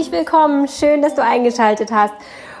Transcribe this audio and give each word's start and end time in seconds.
Herzlich 0.00 0.18
willkommen, 0.18 0.66
schön, 0.66 1.02
dass 1.02 1.14
du 1.14 1.22
eingeschaltet 1.22 1.92
hast. 1.92 2.14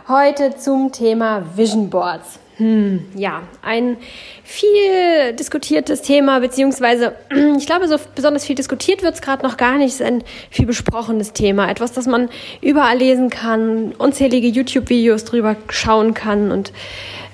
Heute 0.08 0.58
zum 0.58 0.92
Thema 0.92 1.42
Vision 1.56 1.88
Boards. 1.88 2.38
Hm, 2.58 3.06
ja, 3.14 3.44
ein 3.62 3.96
viel 4.44 5.32
diskutiertes 5.32 6.02
Thema, 6.02 6.40
beziehungsweise 6.40 7.14
ich 7.56 7.64
glaube, 7.64 7.88
so 7.88 7.96
besonders 8.14 8.44
viel 8.44 8.56
diskutiert 8.56 9.02
wird 9.02 9.14
es 9.14 9.22
gerade 9.22 9.42
noch 9.42 9.56
gar 9.56 9.78
nicht. 9.78 9.88
Es 9.88 10.00
ist 10.00 10.02
ein 10.02 10.22
viel 10.50 10.66
besprochenes 10.66 11.32
Thema. 11.32 11.70
Etwas, 11.70 11.92
das 11.92 12.04
man 12.04 12.28
überall 12.60 12.98
lesen 12.98 13.30
kann, 13.30 13.92
unzählige 13.92 14.48
YouTube-Videos 14.48 15.24
drüber 15.24 15.56
schauen 15.70 16.12
kann 16.12 16.52
und 16.52 16.74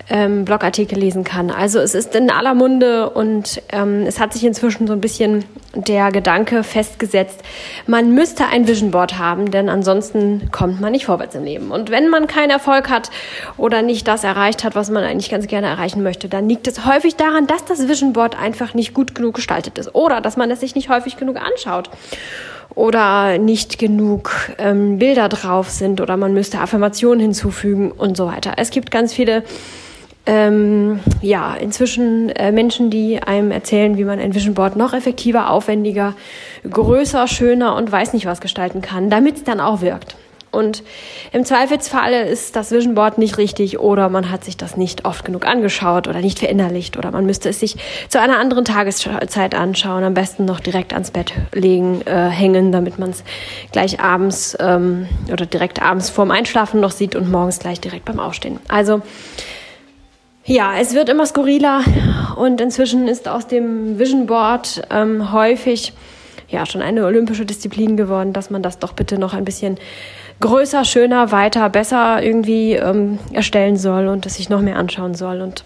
ähm, 0.08 0.44
Blogartikel 0.44 1.00
lesen 1.00 1.24
kann. 1.24 1.50
Also 1.50 1.80
es 1.80 1.96
ist 1.96 2.14
in 2.14 2.30
aller 2.30 2.54
Munde 2.54 3.10
und 3.10 3.60
ähm, 3.72 4.04
es 4.06 4.20
hat 4.20 4.34
sich 4.34 4.44
inzwischen 4.44 4.86
so 4.86 4.92
ein 4.92 5.00
bisschen 5.00 5.44
der 5.76 6.10
Gedanke 6.10 6.62
festgesetzt, 6.62 7.40
man 7.86 8.14
müsste 8.14 8.46
ein 8.46 8.66
Vision 8.66 8.90
Board 8.90 9.18
haben, 9.18 9.50
denn 9.50 9.68
ansonsten 9.68 10.50
kommt 10.50 10.80
man 10.80 10.92
nicht 10.92 11.06
vorwärts 11.06 11.34
im 11.34 11.44
Leben. 11.44 11.70
Und 11.70 11.90
wenn 11.90 12.08
man 12.08 12.26
keinen 12.26 12.50
Erfolg 12.50 12.88
hat 12.88 13.10
oder 13.56 13.82
nicht 13.82 14.08
das 14.08 14.24
erreicht 14.24 14.64
hat, 14.64 14.74
was 14.74 14.90
man 14.90 15.04
eigentlich 15.04 15.30
ganz 15.30 15.46
gerne 15.46 15.66
erreichen 15.66 16.02
möchte, 16.02 16.28
dann 16.28 16.48
liegt 16.48 16.66
es 16.66 16.86
häufig 16.86 17.16
daran, 17.16 17.46
dass 17.46 17.64
das 17.64 17.88
Vision 17.88 18.12
Board 18.12 18.38
einfach 18.38 18.74
nicht 18.74 18.94
gut 18.94 19.14
genug 19.14 19.34
gestaltet 19.34 19.78
ist 19.78 19.94
oder 19.94 20.20
dass 20.20 20.36
man 20.36 20.50
es 20.50 20.60
sich 20.60 20.74
nicht 20.74 20.88
häufig 20.88 21.16
genug 21.16 21.36
anschaut 21.36 21.90
oder 22.74 23.38
nicht 23.38 23.78
genug 23.78 24.30
ähm, 24.58 24.98
Bilder 24.98 25.28
drauf 25.28 25.70
sind 25.70 26.00
oder 26.00 26.16
man 26.16 26.34
müsste 26.34 26.60
Affirmationen 26.60 27.20
hinzufügen 27.20 27.90
und 27.90 28.16
so 28.16 28.26
weiter. 28.26 28.54
Es 28.56 28.70
gibt 28.70 28.90
ganz 28.90 29.14
viele 29.14 29.44
ähm, 30.26 31.00
ja, 31.22 31.54
inzwischen 31.54 32.30
äh, 32.30 32.52
Menschen, 32.52 32.90
die 32.90 33.22
einem 33.22 33.50
erzählen, 33.50 33.96
wie 33.96 34.04
man 34.04 34.18
ein 34.18 34.34
Vision 34.34 34.54
Board 34.54 34.76
noch 34.76 34.92
effektiver, 34.92 35.50
aufwendiger, 35.50 36.14
größer, 36.68 37.28
schöner 37.28 37.76
und 37.76 37.90
weiß 37.90 38.12
nicht 38.12 38.26
was 38.26 38.40
gestalten 38.40 38.82
kann, 38.82 39.08
damit 39.08 39.36
es 39.36 39.44
dann 39.44 39.60
auch 39.60 39.80
wirkt. 39.80 40.16
Und 40.56 40.82
im 41.32 41.44
Zweifelsfalle 41.44 42.22
ist 42.22 42.56
das 42.56 42.70
Vision 42.70 42.94
Board 42.94 43.18
nicht 43.18 43.36
richtig 43.36 43.78
oder 43.78 44.08
man 44.08 44.30
hat 44.30 44.42
sich 44.42 44.56
das 44.56 44.76
nicht 44.76 45.04
oft 45.04 45.24
genug 45.24 45.46
angeschaut 45.46 46.08
oder 46.08 46.20
nicht 46.20 46.38
verinnerlicht 46.38 46.96
oder 46.96 47.10
man 47.10 47.26
müsste 47.26 47.50
es 47.50 47.60
sich 47.60 47.76
zu 48.08 48.18
einer 48.20 48.38
anderen 48.38 48.64
Tageszeit 48.64 49.54
anschauen, 49.54 50.02
am 50.02 50.14
besten 50.14 50.46
noch 50.46 50.60
direkt 50.60 50.94
ans 50.94 51.10
Bett 51.10 51.34
legen, 51.52 52.00
äh, 52.06 52.28
hängen, 52.30 52.72
damit 52.72 52.98
man 52.98 53.10
es 53.10 53.22
gleich 53.70 54.00
abends 54.00 54.56
ähm, 54.58 55.08
oder 55.30 55.44
direkt 55.44 55.82
abends 55.82 56.08
vorm 56.08 56.30
Einschlafen 56.30 56.80
noch 56.80 56.92
sieht 56.92 57.16
und 57.16 57.30
morgens 57.30 57.58
gleich 57.58 57.80
direkt 57.80 58.06
beim 58.06 58.18
Aufstehen. 58.18 58.58
Also 58.68 59.02
ja, 60.46 60.74
es 60.80 60.94
wird 60.94 61.08
immer 61.08 61.26
skurriler 61.26 61.82
und 62.36 62.60
inzwischen 62.60 63.08
ist 63.08 63.28
aus 63.28 63.46
dem 63.48 63.98
Vision 63.98 64.26
Board 64.26 64.82
ähm, 64.90 65.32
häufig 65.32 65.92
ja 66.48 66.64
schon 66.64 66.82
eine 66.82 67.04
olympische 67.04 67.44
Disziplin 67.44 67.96
geworden, 67.96 68.32
dass 68.32 68.50
man 68.50 68.62
das 68.62 68.78
doch 68.78 68.92
bitte 68.92 69.18
noch 69.18 69.34
ein 69.34 69.44
bisschen 69.44 69.78
größer, 70.40 70.84
schöner, 70.84 71.32
weiter, 71.32 71.68
besser 71.68 72.22
irgendwie 72.22 72.74
ähm, 72.74 73.18
erstellen 73.32 73.76
soll 73.76 74.06
und 74.06 74.24
es 74.26 74.36
sich 74.36 74.48
noch 74.48 74.60
mehr 74.60 74.76
anschauen 74.76 75.14
soll 75.14 75.40
und 75.40 75.64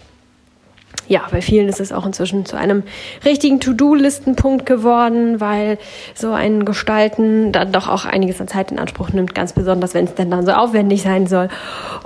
ja, 1.07 1.23
bei 1.29 1.41
vielen 1.41 1.67
ist 1.67 1.81
es 1.81 1.91
auch 1.91 2.05
inzwischen 2.05 2.45
zu 2.45 2.55
einem 2.55 2.83
richtigen 3.25 3.59
To-Do-Listenpunkt 3.59 4.65
geworden, 4.65 5.41
weil 5.41 5.77
so 6.15 6.31
ein 6.31 6.63
Gestalten 6.63 7.51
dann 7.51 7.73
doch 7.73 7.89
auch 7.89 8.05
einiges 8.05 8.39
an 8.39 8.47
Zeit 8.47 8.71
in 8.71 8.79
Anspruch 8.79 9.09
nimmt, 9.09 9.35
ganz 9.35 9.51
besonders, 9.51 9.93
wenn 9.93 10.05
es 10.05 10.15
denn 10.15 10.31
dann 10.31 10.45
so 10.45 10.53
aufwendig 10.53 11.01
sein 11.01 11.27
soll. 11.27 11.49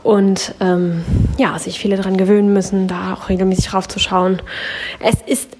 Und 0.02 0.56
ähm, 0.60 1.04
ja, 1.38 1.58
sich 1.60 1.80
viele 1.80 1.98
daran 1.98 2.18
gewöhnen 2.18 2.54
müssen, 2.54 2.88
da 2.88 3.14
auch 3.14 3.30
regelmäßig 3.30 3.74
raufzuschauen. 3.74 4.42
Es 5.00 5.16
ist 5.26 5.58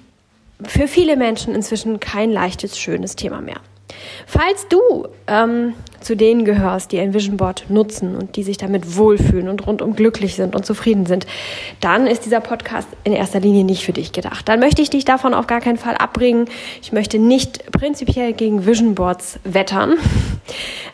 für 0.62 0.88
viele 0.88 1.16
Menschen 1.16 1.54
inzwischen 1.54 2.00
kein 2.00 2.30
leichtes, 2.30 2.78
schönes 2.78 3.16
Thema 3.16 3.40
mehr. 3.40 3.60
Falls 4.26 4.66
du 4.68 5.08
ähm, 5.26 5.74
zu 6.00 6.16
denen 6.16 6.44
gehörst, 6.44 6.92
die 6.92 6.98
ein 6.98 7.14
Vision 7.14 7.36
Board 7.36 7.66
nutzen 7.68 8.16
und 8.16 8.36
die 8.36 8.42
sich 8.42 8.56
damit 8.56 8.96
wohlfühlen 8.96 9.48
und 9.48 9.66
rundum 9.66 9.94
glücklich 9.94 10.34
sind 10.34 10.54
und 10.54 10.66
zufrieden 10.66 11.06
sind, 11.06 11.26
dann 11.80 12.06
ist 12.06 12.24
dieser 12.24 12.40
Podcast 12.40 12.88
in 13.04 13.12
erster 13.12 13.40
Linie 13.40 13.64
nicht 13.64 13.84
für 13.84 13.92
dich 13.92 14.12
gedacht. 14.12 14.48
Dann 14.48 14.60
möchte 14.60 14.82
ich 14.82 14.90
dich 14.90 15.04
davon 15.04 15.34
auf 15.34 15.46
gar 15.46 15.60
keinen 15.60 15.78
Fall 15.78 15.94
abbringen. 15.94 16.46
Ich 16.82 16.92
möchte 16.92 17.18
nicht 17.18 17.70
prinzipiell 17.72 18.32
gegen 18.32 18.66
Vision 18.66 18.94
Boards 18.94 19.38
wettern. 19.44 19.94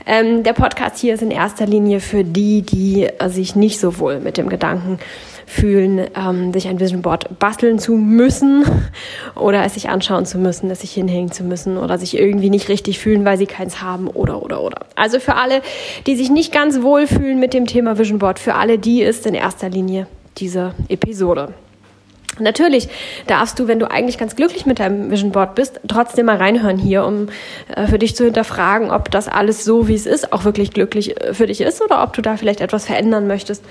Ähm, 0.06 0.42
der 0.42 0.52
Podcast 0.52 0.98
hier 0.98 1.14
ist 1.14 1.22
in 1.22 1.30
erster 1.30 1.66
Linie 1.66 2.00
für 2.00 2.24
die, 2.24 2.62
die 2.62 3.04
äh, 3.04 3.28
sich 3.28 3.54
nicht 3.54 3.78
so 3.78 3.98
wohl 3.98 4.20
mit 4.20 4.36
dem 4.36 4.48
Gedanken 4.48 4.98
fühlen, 5.46 6.06
ähm, 6.16 6.52
sich 6.52 6.66
ein 6.68 6.80
Vision 6.80 7.02
Board 7.02 7.38
basteln 7.38 7.78
zu 7.78 7.92
müssen 7.92 8.64
oder 9.34 9.64
es 9.64 9.74
sich 9.74 9.88
anschauen 9.88 10.26
zu 10.26 10.38
müssen, 10.38 10.70
es 10.70 10.80
sich 10.80 10.92
hinhängen 10.92 11.30
zu 11.30 11.44
müssen 11.44 11.76
oder 11.76 11.98
sich 11.98 12.16
irgendwie 12.16 12.50
nicht 12.50 12.68
richtig 12.68 12.98
fühlen, 12.98 13.24
weil 13.24 13.38
sie 13.38 13.46
keins 13.46 13.82
haben 13.82 14.08
oder 14.08 14.42
oder 14.42 14.62
oder. 14.62 14.86
Also 14.96 15.20
für 15.20 15.36
alle, 15.36 15.62
die 16.06 16.16
sich 16.16 16.30
nicht 16.30 16.52
ganz 16.52 16.82
wohl 16.82 17.06
fühlen 17.06 17.38
mit 17.38 17.54
dem 17.54 17.66
Thema 17.66 17.98
Vision 17.98 18.18
Board, 18.18 18.38
für 18.38 18.54
alle 18.54 18.78
die 18.78 19.02
ist 19.02 19.26
in 19.26 19.34
erster 19.34 19.68
Linie 19.68 20.06
diese 20.38 20.74
Episode. 20.88 21.54
Natürlich 22.38 22.88
darfst 23.26 23.58
du, 23.58 23.68
wenn 23.68 23.78
du 23.78 23.90
eigentlich 23.90 24.18
ganz 24.18 24.36
glücklich 24.36 24.64
mit 24.64 24.78
deinem 24.78 25.10
Vision 25.10 25.32
Board 25.32 25.54
bist, 25.54 25.80
trotzdem 25.86 26.26
mal 26.26 26.36
reinhören 26.36 26.78
hier, 26.78 27.04
um 27.04 27.28
äh, 27.74 27.86
für 27.86 27.98
dich 27.98 28.16
zu 28.16 28.24
hinterfragen, 28.24 28.90
ob 28.90 29.10
das 29.10 29.28
alles 29.28 29.64
so, 29.64 29.86
wie 29.86 29.94
es 29.94 30.06
ist, 30.06 30.32
auch 30.32 30.44
wirklich 30.44 30.72
glücklich 30.72 31.20
äh, 31.20 31.34
für 31.34 31.46
dich 31.46 31.60
ist 31.60 31.82
oder 31.82 32.02
ob 32.02 32.14
du 32.14 32.22
da 32.22 32.36
vielleicht 32.36 32.60
etwas 32.60 32.86
verändern 32.86 33.26
möchtest 33.26 33.62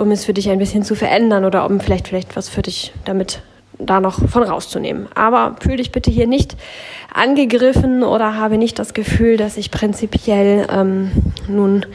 um 0.00 0.10
es 0.10 0.24
für 0.24 0.32
dich 0.32 0.48
ein 0.48 0.58
bisschen 0.58 0.82
zu 0.82 0.94
verändern 0.94 1.44
oder 1.44 1.66
um 1.68 1.78
vielleicht 1.78 2.08
vielleicht 2.08 2.34
was 2.34 2.48
für 2.48 2.62
dich 2.62 2.92
damit 3.04 3.42
da 3.78 4.00
noch 4.00 4.28
von 4.28 4.42
rauszunehmen. 4.42 5.08
Aber 5.14 5.56
fühl 5.60 5.76
dich 5.76 5.92
bitte 5.92 6.10
hier 6.10 6.26
nicht 6.26 6.56
angegriffen 7.14 8.02
oder 8.02 8.36
habe 8.36 8.58
nicht 8.58 8.78
das 8.78 8.94
Gefühl, 8.94 9.36
dass 9.36 9.56
ich 9.56 9.70
prinzipiell 9.70 10.66
ähm, 10.70 11.10
nun 11.48 11.86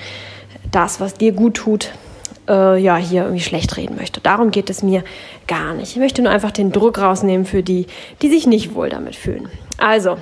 das, 0.71 0.99
was 0.99 1.13
dir 1.13 1.31
gut 1.31 1.55
tut, 1.55 1.91
äh, 2.47 2.78
ja, 2.78 2.97
hier 2.97 3.23
irgendwie 3.23 3.44
schlecht 3.44 3.78
reden 3.78 3.95
möchte. 3.95 4.22
Darum 4.22 4.51
geht 4.51 4.69
es 4.69 4.83
mir 4.83 5.03
gar 5.47 5.73
nicht. 5.73 5.91
Ich 5.91 5.97
möchte 5.97 6.22
nur 6.22 6.31
einfach 6.31 6.51
den 6.51 6.72
Druck 6.72 7.00
rausnehmen 7.00 7.45
für 7.45 7.63
die, 7.63 7.88
die 8.22 8.29
sich 8.29 8.47
nicht 8.47 8.75
wohl 8.75 8.89
damit 8.89 9.16
fühlen. 9.16 9.50
Also, 9.78 10.17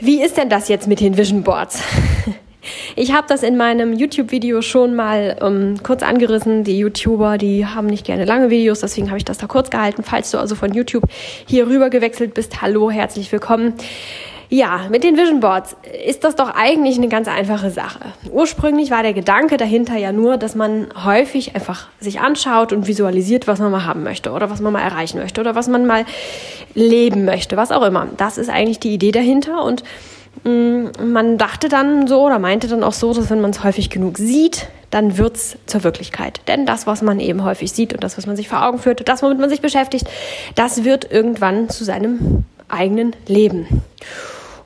wie 0.00 0.22
ist 0.22 0.36
denn 0.36 0.48
das 0.48 0.68
jetzt 0.68 0.88
mit 0.88 1.00
den 1.00 1.16
Vision 1.16 1.42
Boards? 1.42 1.82
Ich 2.94 3.12
habe 3.12 3.26
das 3.28 3.42
in 3.42 3.56
meinem 3.56 3.92
YouTube-Video 3.92 4.62
schon 4.62 4.94
mal 4.94 5.36
ähm, 5.40 5.82
kurz 5.82 6.02
angerissen. 6.02 6.62
Die 6.62 6.78
YouTuber, 6.78 7.38
die 7.38 7.66
haben 7.66 7.86
nicht 7.86 8.06
gerne 8.06 8.24
lange 8.24 8.50
Videos, 8.50 8.80
deswegen 8.80 9.08
habe 9.08 9.18
ich 9.18 9.24
das 9.24 9.38
da 9.38 9.46
kurz 9.46 9.70
gehalten. 9.70 10.02
Falls 10.04 10.30
du 10.30 10.38
also 10.38 10.54
von 10.54 10.72
YouTube 10.72 11.04
hier 11.46 11.66
rüber 11.66 11.90
gewechselt 11.90 12.34
bist, 12.34 12.62
hallo, 12.62 12.90
herzlich 12.90 13.32
willkommen. 13.32 13.74
Ja, 14.52 14.82
mit 14.90 15.02
den 15.02 15.16
Vision 15.16 15.40
Boards 15.40 15.76
ist 16.06 16.24
das 16.24 16.36
doch 16.36 16.54
eigentlich 16.54 16.98
eine 16.98 17.08
ganz 17.08 17.26
einfache 17.26 17.70
Sache. 17.70 18.00
Ursprünglich 18.30 18.90
war 18.90 19.02
der 19.02 19.14
Gedanke 19.14 19.56
dahinter 19.56 19.96
ja 19.96 20.12
nur, 20.12 20.36
dass 20.36 20.54
man 20.54 20.88
häufig 21.06 21.54
einfach 21.54 21.88
sich 22.00 22.20
anschaut 22.20 22.74
und 22.74 22.86
visualisiert, 22.86 23.46
was 23.46 23.60
man 23.60 23.70
mal 23.72 23.86
haben 23.86 24.02
möchte 24.02 24.30
oder 24.30 24.50
was 24.50 24.60
man 24.60 24.74
mal 24.74 24.82
erreichen 24.82 25.18
möchte 25.18 25.40
oder 25.40 25.54
was 25.54 25.68
man 25.68 25.86
mal 25.86 26.04
leben 26.74 27.24
möchte, 27.24 27.56
was 27.56 27.72
auch 27.72 27.80
immer. 27.80 28.08
Das 28.18 28.36
ist 28.36 28.50
eigentlich 28.50 28.78
die 28.78 28.92
Idee 28.92 29.10
dahinter 29.10 29.64
und 29.64 29.84
Mm, 30.44 30.86
man 31.04 31.38
dachte 31.38 31.68
dann 31.68 32.06
so 32.06 32.22
oder 32.22 32.38
meinte 32.38 32.66
dann 32.66 32.82
auch 32.82 32.94
so, 32.94 33.12
dass 33.12 33.30
wenn 33.30 33.40
man 33.40 33.50
es 33.50 33.62
häufig 33.62 33.90
genug 33.90 34.18
sieht, 34.18 34.68
dann 34.90 35.18
wird 35.18 35.36
es 35.36 35.56
zur 35.66 35.84
Wirklichkeit. 35.84 36.40
Denn 36.48 36.66
das, 36.66 36.86
was 36.86 37.02
man 37.02 37.20
eben 37.20 37.44
häufig 37.44 37.70
sieht 37.72 37.92
und 37.92 38.02
das, 38.02 38.16
was 38.18 38.26
man 38.26 38.34
sich 38.34 38.48
vor 38.48 38.64
Augen 38.64 38.78
führt, 38.78 39.06
das, 39.08 39.22
womit 39.22 39.38
man 39.38 39.50
sich 39.50 39.60
beschäftigt, 39.60 40.08
das 40.54 40.84
wird 40.84 41.10
irgendwann 41.10 41.68
zu 41.68 41.84
seinem 41.84 42.44
eigenen 42.68 43.14
Leben. 43.26 43.82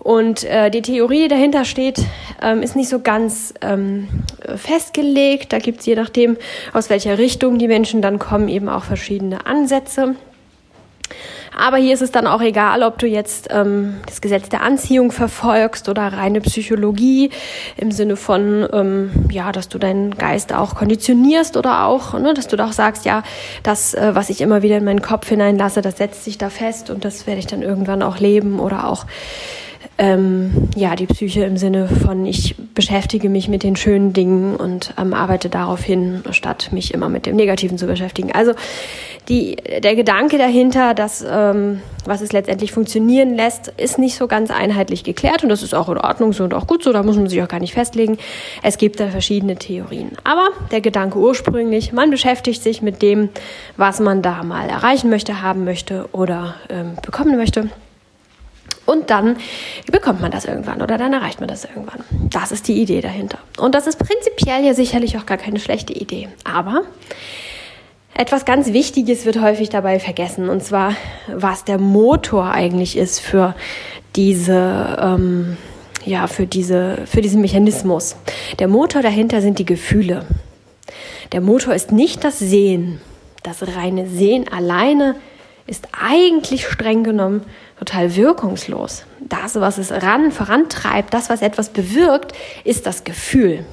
Und 0.06 0.44
äh, 0.44 0.70
die 0.70 0.82
Theorie, 0.82 1.22
die 1.22 1.28
dahinter 1.28 1.64
steht, 1.64 1.98
ähm, 2.40 2.62
ist 2.62 2.76
nicht 2.76 2.88
so 2.88 3.00
ganz 3.00 3.52
ähm, 3.60 4.06
festgelegt. 4.54 5.52
Da 5.52 5.58
gibt 5.58 5.80
es 5.80 5.86
je 5.86 5.96
nachdem, 5.96 6.36
aus 6.72 6.90
welcher 6.90 7.18
Richtung 7.18 7.58
die 7.58 7.66
Menschen 7.66 8.02
dann 8.02 8.20
kommen, 8.20 8.46
eben 8.46 8.68
auch 8.68 8.84
verschiedene 8.84 9.46
Ansätze. 9.46 10.14
Aber 11.58 11.78
hier 11.78 11.92
ist 11.92 12.02
es 12.02 12.12
dann 12.12 12.28
auch 12.28 12.40
egal, 12.40 12.84
ob 12.84 12.98
du 12.98 13.08
jetzt 13.08 13.48
ähm, 13.50 13.96
das 14.06 14.20
Gesetz 14.20 14.48
der 14.48 14.62
Anziehung 14.62 15.10
verfolgst 15.10 15.88
oder 15.88 16.02
reine 16.12 16.40
Psychologie 16.40 17.30
im 17.76 17.90
Sinne 17.90 18.14
von, 18.14 18.64
ähm, 18.72 19.10
ja, 19.32 19.50
dass 19.50 19.68
du 19.68 19.78
deinen 19.78 20.16
Geist 20.16 20.52
auch 20.52 20.76
konditionierst 20.76 21.56
oder 21.56 21.84
auch, 21.84 22.14
ne, 22.14 22.32
dass 22.32 22.46
du 22.46 22.56
doch 22.56 22.70
sagst, 22.70 23.06
ja, 23.06 23.24
das, 23.64 23.94
äh, 23.94 24.14
was 24.14 24.30
ich 24.30 24.40
immer 24.40 24.62
wieder 24.62 24.76
in 24.76 24.84
meinen 24.84 25.02
Kopf 25.02 25.28
hineinlasse, 25.28 25.82
das 25.82 25.96
setzt 25.96 26.22
sich 26.22 26.38
da 26.38 26.48
fest 26.48 26.90
und 26.90 27.04
das 27.04 27.26
werde 27.26 27.40
ich 27.40 27.48
dann 27.48 27.62
irgendwann 27.62 28.04
auch 28.04 28.20
leben 28.20 28.60
oder 28.60 28.86
auch 28.86 29.04
ähm, 29.98 30.68
ja, 30.76 30.94
die 30.94 31.06
Psyche 31.06 31.44
im 31.44 31.56
Sinne 31.56 31.88
von, 31.88 32.26
ich 32.26 32.54
beschäftige 32.74 33.30
mich 33.30 33.48
mit 33.48 33.62
den 33.62 33.76
schönen 33.76 34.12
Dingen 34.12 34.54
und 34.54 34.92
ähm, 34.98 35.14
arbeite 35.14 35.48
darauf 35.48 35.82
hin, 35.82 36.22
statt 36.32 36.68
mich 36.72 36.92
immer 36.92 37.08
mit 37.08 37.24
dem 37.24 37.36
Negativen 37.36 37.78
zu 37.78 37.86
beschäftigen. 37.86 38.32
Also 38.32 38.52
die, 39.30 39.56
der 39.56 39.96
Gedanke 39.96 40.36
dahinter, 40.36 40.92
dass 40.92 41.24
ähm, 41.26 41.80
was 42.04 42.20
es 42.20 42.32
letztendlich 42.32 42.72
funktionieren 42.72 43.34
lässt, 43.34 43.72
ist 43.78 43.98
nicht 43.98 44.16
so 44.16 44.26
ganz 44.26 44.50
einheitlich 44.50 45.02
geklärt 45.02 45.42
und 45.42 45.48
das 45.48 45.62
ist 45.62 45.74
auch 45.74 45.88
in 45.88 45.98
Ordnung 45.98 46.34
so 46.34 46.44
und 46.44 46.52
auch 46.52 46.66
gut 46.66 46.82
so, 46.82 46.92
da 46.92 47.02
muss 47.02 47.16
man 47.16 47.28
sich 47.28 47.42
auch 47.42 47.48
gar 47.48 47.60
nicht 47.60 47.72
festlegen. 47.72 48.18
Es 48.62 48.76
gibt 48.76 49.00
da 49.00 49.08
verschiedene 49.08 49.56
Theorien. 49.56 50.12
Aber 50.24 50.50
der 50.70 50.82
Gedanke 50.82 51.18
ursprünglich, 51.18 51.94
man 51.94 52.10
beschäftigt 52.10 52.62
sich 52.62 52.82
mit 52.82 53.00
dem, 53.00 53.30
was 53.78 53.98
man 54.00 54.20
da 54.20 54.42
mal 54.42 54.68
erreichen 54.68 55.08
möchte, 55.08 55.40
haben 55.40 55.64
möchte 55.64 56.06
oder 56.12 56.56
ähm, 56.68 56.96
bekommen 57.02 57.36
möchte 57.36 57.70
Und 58.86 59.10
dann 59.10 59.36
bekommt 59.90 60.20
man 60.20 60.30
das 60.30 60.44
irgendwann 60.44 60.80
oder 60.80 60.96
dann 60.96 61.12
erreicht 61.12 61.40
man 61.40 61.48
das 61.48 61.64
irgendwann. 61.64 62.04
Das 62.30 62.52
ist 62.52 62.68
die 62.68 62.80
Idee 62.80 63.00
dahinter. 63.00 63.38
Und 63.58 63.74
das 63.74 63.86
ist 63.86 63.98
prinzipiell 63.98 64.64
ja 64.64 64.74
sicherlich 64.74 65.18
auch 65.18 65.26
gar 65.26 65.38
keine 65.38 65.58
schlechte 65.58 65.92
Idee. 65.92 66.28
Aber 66.44 66.82
etwas 68.14 68.44
ganz 68.46 68.72
Wichtiges 68.72 69.26
wird 69.26 69.42
häufig 69.42 69.68
dabei 69.68 69.98
vergessen, 70.00 70.48
und 70.48 70.62
zwar, 70.62 70.94
was 71.26 71.64
der 71.64 71.78
Motor 71.78 72.50
eigentlich 72.50 72.96
ist 72.96 73.20
für 73.20 73.54
diese, 74.14 74.96
ähm, 75.00 75.58
ja, 76.06 76.26
für 76.26 76.46
diese, 76.46 76.98
für 77.04 77.20
diesen 77.20 77.42
Mechanismus. 77.42 78.16
Der 78.58 78.68
Motor 78.68 79.02
dahinter 79.02 79.42
sind 79.42 79.58
die 79.58 79.66
Gefühle. 79.66 80.24
Der 81.32 81.42
Motor 81.42 81.74
ist 81.74 81.92
nicht 81.92 82.24
das 82.24 82.38
Sehen. 82.38 83.00
Das 83.42 83.76
reine 83.76 84.08
Sehen 84.08 84.48
alleine 84.48 85.16
ist 85.66 85.88
eigentlich 85.92 86.66
streng 86.66 87.04
genommen 87.04 87.42
total 87.78 88.16
wirkungslos. 88.16 89.04
Das, 89.20 89.54
was 89.56 89.78
es 89.78 89.90
ran, 89.90 90.32
vorantreibt, 90.32 91.12
das, 91.12 91.30
was 91.30 91.42
etwas 91.42 91.70
bewirkt, 91.70 92.32
ist 92.64 92.86
das 92.86 93.04
Gefühl. 93.04 93.64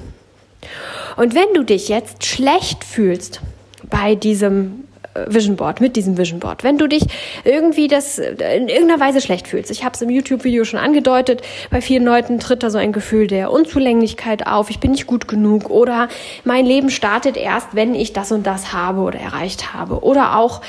Und 1.16 1.34
wenn 1.34 1.52
du 1.54 1.62
dich 1.62 1.88
jetzt 1.88 2.24
schlecht 2.24 2.84
fühlst 2.84 3.40
bei 3.88 4.14
diesem 4.14 4.84
Vision 5.26 5.56
Board, 5.56 5.80
mit 5.80 5.96
diesem 5.96 6.18
Vision 6.18 6.40
Board. 6.40 6.64
Wenn 6.64 6.78
du 6.78 6.86
dich 6.86 7.04
irgendwie 7.44 7.88
das 7.88 8.18
in 8.18 8.68
irgendeiner 8.68 9.00
Weise 9.00 9.20
schlecht 9.20 9.48
fühlst. 9.48 9.70
Ich 9.70 9.84
habe 9.84 9.94
es 9.94 10.02
im 10.02 10.10
YouTube-Video 10.10 10.64
schon 10.64 10.80
angedeutet, 10.80 11.42
bei 11.70 11.80
vielen 11.80 12.04
Leuten 12.04 12.40
tritt 12.40 12.62
da 12.62 12.70
so 12.70 12.78
ein 12.78 12.92
Gefühl 12.92 13.26
der 13.26 13.50
Unzulänglichkeit 13.50 14.46
auf, 14.46 14.70
ich 14.70 14.80
bin 14.80 14.92
nicht 14.92 15.06
gut 15.06 15.28
genug 15.28 15.70
oder 15.70 16.08
mein 16.44 16.66
Leben 16.66 16.90
startet 16.90 17.36
erst, 17.36 17.68
wenn 17.72 17.94
ich 17.94 18.12
das 18.12 18.32
und 18.32 18.46
das 18.46 18.72
habe 18.72 19.00
oder 19.00 19.18
erreicht 19.18 19.74
habe. 19.74 20.02
Oder 20.02 20.36
auch, 20.36 20.62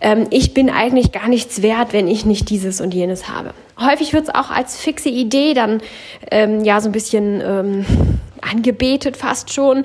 ähm, 0.00 0.26
ich 0.30 0.54
bin 0.54 0.70
eigentlich 0.70 1.12
gar 1.12 1.28
nichts 1.28 1.62
wert, 1.62 1.92
wenn 1.92 2.08
ich 2.08 2.24
nicht 2.24 2.50
dieses 2.50 2.80
und 2.80 2.94
jenes 2.94 3.28
habe. 3.28 3.50
Häufig 3.80 4.12
wird 4.12 4.24
es 4.24 4.34
auch 4.34 4.50
als 4.50 4.76
fixe 4.76 5.08
Idee 5.08 5.54
dann 5.54 5.80
ähm, 6.30 6.64
ja 6.64 6.80
so 6.80 6.88
ein 6.88 6.92
bisschen 6.92 7.40
ähm, 7.44 7.86
angebetet 8.40 9.16
fast 9.16 9.52
schon. 9.52 9.84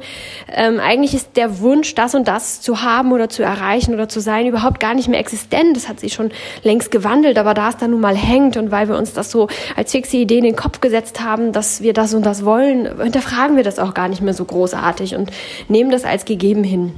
Ähm, 0.51 0.79
eigentlich 0.79 1.13
ist 1.13 1.35
der 1.35 1.59
Wunsch, 1.59 1.95
das 1.95 2.15
und 2.15 2.27
das 2.27 2.61
zu 2.61 2.81
haben 2.81 3.11
oder 3.11 3.29
zu 3.29 3.43
erreichen 3.43 3.93
oder 3.93 4.09
zu 4.09 4.19
sein, 4.19 4.47
überhaupt 4.47 4.79
gar 4.79 4.93
nicht 4.93 5.07
mehr 5.07 5.19
existent. 5.19 5.75
Das 5.75 5.89
hat 5.89 5.99
sich 5.99 6.13
schon 6.13 6.31
längst 6.63 6.91
gewandelt, 6.91 7.37
aber 7.37 7.53
da 7.53 7.69
es 7.69 7.77
dann 7.77 7.91
nun 7.91 8.01
mal 8.01 8.15
hängt 8.15 8.57
und 8.57 8.71
weil 8.71 8.87
wir 8.87 8.97
uns 8.97 9.13
das 9.13 9.31
so 9.31 9.47
als 9.75 9.91
fixe 9.91 10.17
Idee 10.17 10.37
in 10.37 10.43
den 10.43 10.55
Kopf 10.55 10.81
gesetzt 10.81 11.21
haben, 11.21 11.51
dass 11.51 11.81
wir 11.81 11.93
das 11.93 12.13
und 12.13 12.25
das 12.25 12.45
wollen, 12.45 13.01
hinterfragen 13.01 13.55
wir 13.55 13.63
das 13.63 13.79
auch 13.79 13.93
gar 13.93 14.07
nicht 14.07 14.21
mehr 14.21 14.33
so 14.33 14.45
großartig 14.45 15.15
und 15.15 15.31
nehmen 15.67 15.91
das 15.91 16.03
als 16.03 16.25
gegeben 16.25 16.63
hin 16.63 16.93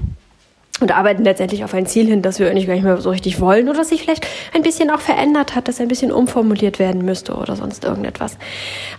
und 0.81 0.91
arbeiten 0.91 1.23
letztendlich 1.23 1.63
auf 1.63 1.73
ein 1.73 1.85
Ziel 1.85 2.07
hin, 2.07 2.21
das 2.21 2.37
wir 2.37 2.49
eigentlich 2.49 2.67
gar 2.67 2.73
nicht 2.73 2.83
mehr 2.83 2.97
so 2.97 3.09
richtig 3.09 3.39
wollen 3.39 3.69
oder 3.69 3.85
sich 3.85 4.01
vielleicht 4.01 4.27
ein 4.53 4.61
bisschen 4.61 4.89
auch 4.89 4.99
verändert 4.99 5.55
hat, 5.55 5.69
das 5.69 5.79
ein 5.79 5.87
bisschen 5.87 6.11
umformuliert 6.11 6.79
werden 6.79 7.05
müsste 7.05 7.35
oder 7.35 7.55
sonst 7.55 7.85
irgendetwas. 7.85 8.37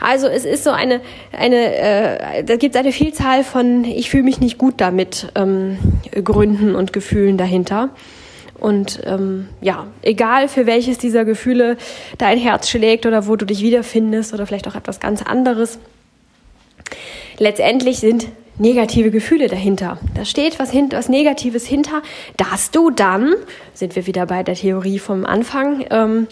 Also 0.01 0.27
es 0.27 0.47
ist 0.47 0.65
so 0.65 0.71
eine, 0.71 1.01
eine 1.33 1.75
äh, 1.77 2.45
da 2.45 2.57
gibt 2.57 2.75
es 2.75 2.81
eine 2.81 2.93
Vielzahl 2.93 3.45
von 3.45 3.85
ich 3.85 4.09
fühle 4.09 4.23
mich 4.23 4.41
nicht 4.41 4.57
gut 4.57 4.75
damit 4.79 5.31
ähm, 5.35 5.77
Gründen 6.25 6.75
und 6.75 6.93
Gefühlen 6.95 7.37
dahinter. 7.37 7.91
Und 8.59 9.01
ähm, 9.05 9.49
ja, 9.61 9.87
egal 10.01 10.49
für 10.49 10.65
welches 10.65 10.97
dieser 10.97 11.27
Gefühle 11.27 11.77
dein 12.17 12.39
Herz 12.39 12.71
schlägt 12.71 13.05
oder 13.05 13.27
wo 13.27 13.37
du 13.37 13.45
dich 13.45 13.61
wiederfindest 13.61 14.33
oder 14.33 14.47
vielleicht 14.47 14.67
auch 14.67 14.77
etwas 14.77 14.99
ganz 14.99 15.21
anderes, 15.21 15.79
letztendlich 17.39 17.99
sind 17.99 18.29
negative 18.59 19.11
Gefühle 19.11 19.49
dahinter. 19.49 19.99
Da 20.15 20.25
steht 20.25 20.59
was, 20.59 20.71
hin, 20.71 20.89
was 20.93 21.09
Negatives 21.09 21.67
hinter, 21.67 22.03
dass 22.37 22.71
du 22.71 22.91
dann, 22.91 23.35
sind 23.75 23.97
wir 23.97 24.07
wieder 24.07 24.27
bei 24.27 24.43
der 24.43 24.55
Theorie 24.55 24.99
vom 24.99 25.25
Anfang, 25.25 25.85
ähm, 25.91 26.27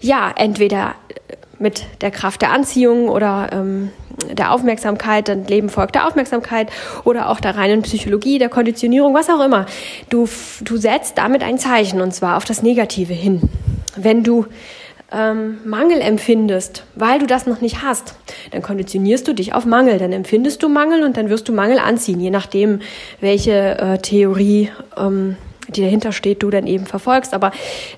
ja, 0.00 0.32
entweder 0.36 0.94
mit 1.58 1.84
der 2.00 2.10
Kraft 2.10 2.42
der 2.42 2.52
Anziehung 2.52 3.08
oder 3.08 3.48
ähm, 3.52 3.90
der 4.32 4.52
Aufmerksamkeit, 4.52 5.28
dann 5.28 5.46
Leben 5.46 5.68
folgt 5.68 5.94
der 5.94 6.06
Aufmerksamkeit 6.06 6.70
oder 7.04 7.28
auch 7.28 7.40
der 7.40 7.56
reinen 7.56 7.82
Psychologie, 7.82 8.38
der 8.38 8.48
Konditionierung, 8.48 9.14
was 9.14 9.30
auch 9.30 9.44
immer. 9.44 9.66
Du, 10.10 10.28
du 10.62 10.76
setzt 10.76 11.18
damit 11.18 11.42
ein 11.42 11.58
Zeichen 11.58 12.00
und 12.00 12.14
zwar 12.14 12.36
auf 12.36 12.44
das 12.44 12.62
Negative 12.62 13.14
hin. 13.14 13.42
Wenn 13.96 14.22
du 14.22 14.46
ähm, 15.12 15.58
Mangel 15.64 16.00
empfindest, 16.00 16.84
weil 16.94 17.18
du 17.18 17.26
das 17.26 17.46
noch 17.46 17.60
nicht 17.60 17.82
hast, 17.82 18.14
dann 18.50 18.62
konditionierst 18.62 19.26
du 19.28 19.34
dich 19.34 19.54
auf 19.54 19.64
Mangel. 19.64 19.98
Dann 19.98 20.12
empfindest 20.12 20.62
du 20.62 20.68
Mangel 20.68 21.04
und 21.04 21.16
dann 21.16 21.30
wirst 21.30 21.48
du 21.48 21.52
Mangel 21.52 21.78
anziehen, 21.78 22.20
je 22.20 22.30
nachdem, 22.30 22.80
welche 23.20 23.78
äh, 23.78 23.98
Theorie 23.98 24.70
ähm, 24.96 25.36
die 25.68 25.82
dahinter 25.82 26.12
steht, 26.12 26.42
du 26.42 26.50
dann 26.50 26.66
eben 26.66 26.86
verfolgst. 26.86 27.34
Aber 27.34 27.50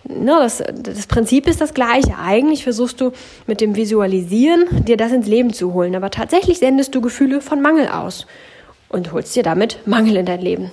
ne, 0.04 0.36
das, 0.40 0.62
das 0.74 1.06
Prinzip 1.06 1.46
ist 1.46 1.60
das 1.60 1.74
gleiche. 1.74 2.16
Eigentlich 2.18 2.64
versuchst 2.64 3.00
du 3.00 3.12
mit 3.46 3.60
dem 3.60 3.76
Visualisieren 3.76 4.64
dir 4.86 4.96
das 4.96 5.12
ins 5.12 5.26
Leben 5.26 5.52
zu 5.52 5.74
holen. 5.74 5.94
Aber 5.94 6.10
tatsächlich 6.10 6.58
sendest 6.58 6.94
du 6.94 7.00
Gefühle 7.00 7.40
von 7.40 7.60
Mangel 7.60 7.88
aus 7.88 8.26
und 8.88 9.12
holst 9.12 9.36
dir 9.36 9.42
damit 9.42 9.86
Mangel 9.86 10.16
in 10.16 10.26
dein 10.26 10.40
Leben. 10.40 10.70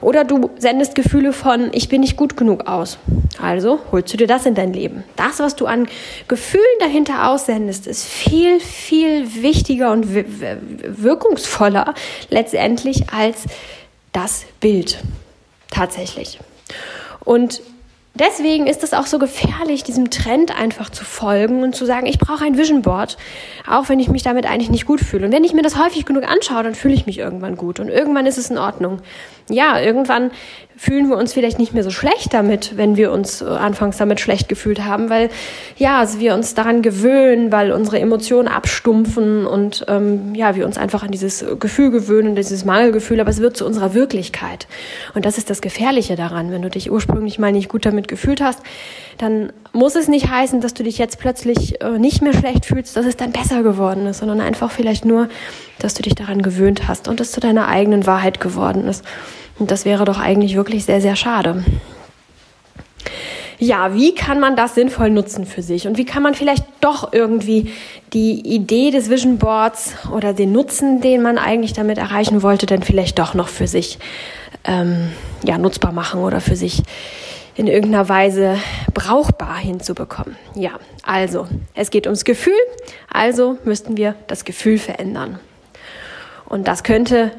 Oder 0.00 0.24
du 0.24 0.50
sendest 0.58 0.94
Gefühle 0.94 1.32
von 1.32 1.70
ich 1.72 1.88
bin 1.88 2.02
nicht 2.02 2.16
gut 2.16 2.36
genug 2.36 2.66
aus. 2.66 2.98
Also 3.40 3.80
holst 3.90 4.12
du 4.12 4.18
dir 4.18 4.26
das 4.26 4.46
in 4.46 4.54
dein 4.54 4.72
Leben. 4.72 5.04
Das, 5.16 5.38
was 5.38 5.56
du 5.56 5.66
an 5.66 5.88
Gefühlen 6.28 6.64
dahinter 6.80 7.28
aussendest, 7.28 7.86
ist 7.86 8.04
viel, 8.04 8.60
viel 8.60 9.42
wichtiger 9.42 9.92
und 9.92 10.06
wirkungsvoller 10.08 11.94
letztendlich 12.28 13.10
als 13.10 13.44
das 14.12 14.44
Bild. 14.60 14.98
Tatsächlich. 15.70 16.38
Und 17.24 17.62
Deswegen 18.16 18.68
ist 18.68 18.84
es 18.84 18.92
auch 18.92 19.06
so 19.06 19.18
gefährlich, 19.18 19.82
diesem 19.82 20.08
Trend 20.08 20.56
einfach 20.56 20.88
zu 20.88 21.04
folgen 21.04 21.64
und 21.64 21.74
zu 21.74 21.84
sagen, 21.84 22.06
ich 22.06 22.20
brauche 22.20 22.44
ein 22.44 22.56
Vision 22.56 22.82
Board, 22.82 23.16
auch 23.68 23.88
wenn 23.88 23.98
ich 23.98 24.08
mich 24.08 24.22
damit 24.22 24.46
eigentlich 24.46 24.70
nicht 24.70 24.86
gut 24.86 25.00
fühle. 25.00 25.26
Und 25.26 25.32
wenn 25.32 25.42
ich 25.42 25.52
mir 25.52 25.62
das 25.62 25.76
häufig 25.76 26.06
genug 26.06 26.22
anschaue, 26.22 26.62
dann 26.62 26.76
fühle 26.76 26.94
ich 26.94 27.06
mich 27.06 27.18
irgendwann 27.18 27.56
gut 27.56 27.80
und 27.80 27.88
irgendwann 27.88 28.26
ist 28.26 28.38
es 28.38 28.50
in 28.50 28.58
Ordnung. 28.58 29.00
Ja, 29.50 29.80
irgendwann 29.80 30.30
fühlen 30.76 31.08
wir 31.08 31.16
uns 31.16 31.32
vielleicht 31.32 31.58
nicht 31.58 31.74
mehr 31.74 31.84
so 31.84 31.90
schlecht 31.90 32.34
damit, 32.34 32.76
wenn 32.76 32.96
wir 32.96 33.12
uns 33.12 33.42
äh, 33.42 33.44
anfangs 33.44 33.96
damit 33.96 34.20
schlecht 34.20 34.48
gefühlt 34.48 34.84
haben, 34.84 35.10
weil 35.10 35.28
ja, 35.76 35.98
also 35.98 36.18
wir 36.18 36.34
uns 36.34 36.54
daran 36.54 36.82
gewöhnen, 36.82 37.52
weil 37.52 37.70
unsere 37.70 38.00
Emotionen 38.00 38.48
abstumpfen 38.48 39.46
und 39.46 39.84
ähm, 39.88 40.34
ja, 40.34 40.56
wir 40.56 40.66
uns 40.66 40.78
einfach 40.78 41.02
an 41.02 41.10
dieses 41.10 41.44
Gefühl 41.60 41.90
gewöhnen, 41.90 42.34
dieses 42.34 42.64
Mangelgefühl, 42.64 43.20
aber 43.20 43.30
es 43.30 43.40
wird 43.40 43.56
zu 43.56 43.66
unserer 43.66 43.94
Wirklichkeit. 43.94 44.66
Und 45.14 45.24
das 45.26 45.38
ist 45.38 45.50
das 45.50 45.60
Gefährliche 45.60 46.16
daran, 46.16 46.50
wenn 46.50 46.62
du 46.62 46.70
dich 46.70 46.90
ursprünglich 46.90 47.38
mal 47.38 47.52
nicht 47.52 47.68
gut 47.68 47.84
damit 48.04 48.08
gefühlt 48.08 48.40
hast, 48.40 48.60
dann 49.18 49.52
muss 49.72 49.94
es 49.94 50.08
nicht 50.08 50.28
heißen, 50.28 50.60
dass 50.60 50.74
du 50.74 50.82
dich 50.82 50.98
jetzt 50.98 51.18
plötzlich 51.18 51.80
äh, 51.80 51.98
nicht 51.98 52.22
mehr 52.22 52.32
schlecht 52.32 52.66
fühlst, 52.66 52.96
dass 52.96 53.06
es 53.06 53.16
dann 53.16 53.32
besser 53.32 53.62
geworden 53.62 54.06
ist, 54.06 54.18
sondern 54.18 54.40
einfach 54.40 54.70
vielleicht 54.70 55.04
nur, 55.04 55.28
dass 55.78 55.94
du 55.94 56.02
dich 56.02 56.14
daran 56.14 56.42
gewöhnt 56.42 56.88
hast 56.88 57.08
und 57.08 57.20
es 57.20 57.32
zu 57.32 57.40
deiner 57.40 57.68
eigenen 57.68 58.06
Wahrheit 58.06 58.40
geworden 58.40 58.86
ist. 58.86 59.04
Und 59.58 59.70
das 59.70 59.84
wäre 59.84 60.04
doch 60.04 60.18
eigentlich 60.18 60.56
wirklich 60.56 60.84
sehr, 60.84 61.00
sehr 61.00 61.16
schade. 61.16 61.64
Ja, 63.58 63.94
wie 63.94 64.14
kann 64.14 64.40
man 64.40 64.56
das 64.56 64.74
sinnvoll 64.74 65.10
nutzen 65.10 65.46
für 65.46 65.62
sich? 65.62 65.86
Und 65.86 65.96
wie 65.96 66.04
kann 66.04 66.24
man 66.24 66.34
vielleicht 66.34 66.64
doch 66.80 67.12
irgendwie 67.12 67.72
die 68.12 68.40
Idee 68.40 68.90
des 68.90 69.10
Vision 69.10 69.38
Boards 69.38 69.94
oder 70.12 70.32
den 70.32 70.52
Nutzen, 70.52 71.00
den 71.00 71.22
man 71.22 71.38
eigentlich 71.38 71.72
damit 71.72 71.98
erreichen 71.98 72.42
wollte, 72.42 72.66
dann 72.66 72.82
vielleicht 72.82 73.18
doch 73.18 73.34
noch 73.34 73.48
für 73.48 73.68
sich 73.68 73.98
ähm, 74.64 75.12
ja, 75.44 75.56
nutzbar 75.56 75.92
machen 75.92 76.20
oder 76.20 76.40
für 76.40 76.56
sich 76.56 76.82
in 77.56 77.66
irgendeiner 77.66 78.08
Weise 78.08 78.58
brauchbar 78.92 79.56
hinzubekommen. 79.56 80.36
Ja, 80.54 80.72
also, 81.02 81.46
es 81.74 81.90
geht 81.90 82.06
ums 82.06 82.24
Gefühl, 82.24 82.52
also 83.10 83.58
müssten 83.64 83.96
wir 83.96 84.14
das 84.26 84.44
Gefühl 84.44 84.78
verändern. 84.78 85.38
Und 86.46 86.68
das 86.68 86.82
könnte 86.82 87.32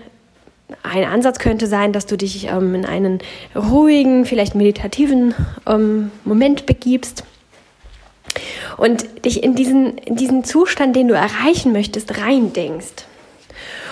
ein 0.82 1.04
Ansatz 1.04 1.38
könnte 1.38 1.68
sein, 1.68 1.94
dass 1.94 2.06
du 2.08 2.18
dich 2.18 2.48
ähm, 2.48 2.74
in 2.74 2.86
einen 2.86 3.20
ruhigen, 3.56 4.26
vielleicht 4.26 4.56
meditativen 4.56 5.36
ähm, 5.68 6.12
Moment 6.24 6.66
begibst 6.66 7.24
und 8.78 9.26
dich 9.26 9.44
in 9.44 9.56
diesen, 9.56 9.98
in 10.00 10.16
diesen 10.16 10.44
Zustand, 10.44 10.96
den 10.96 11.08
du 11.08 11.14
erreichen 11.14 11.72
möchtest, 11.72 12.20
reindenkst 12.20 13.06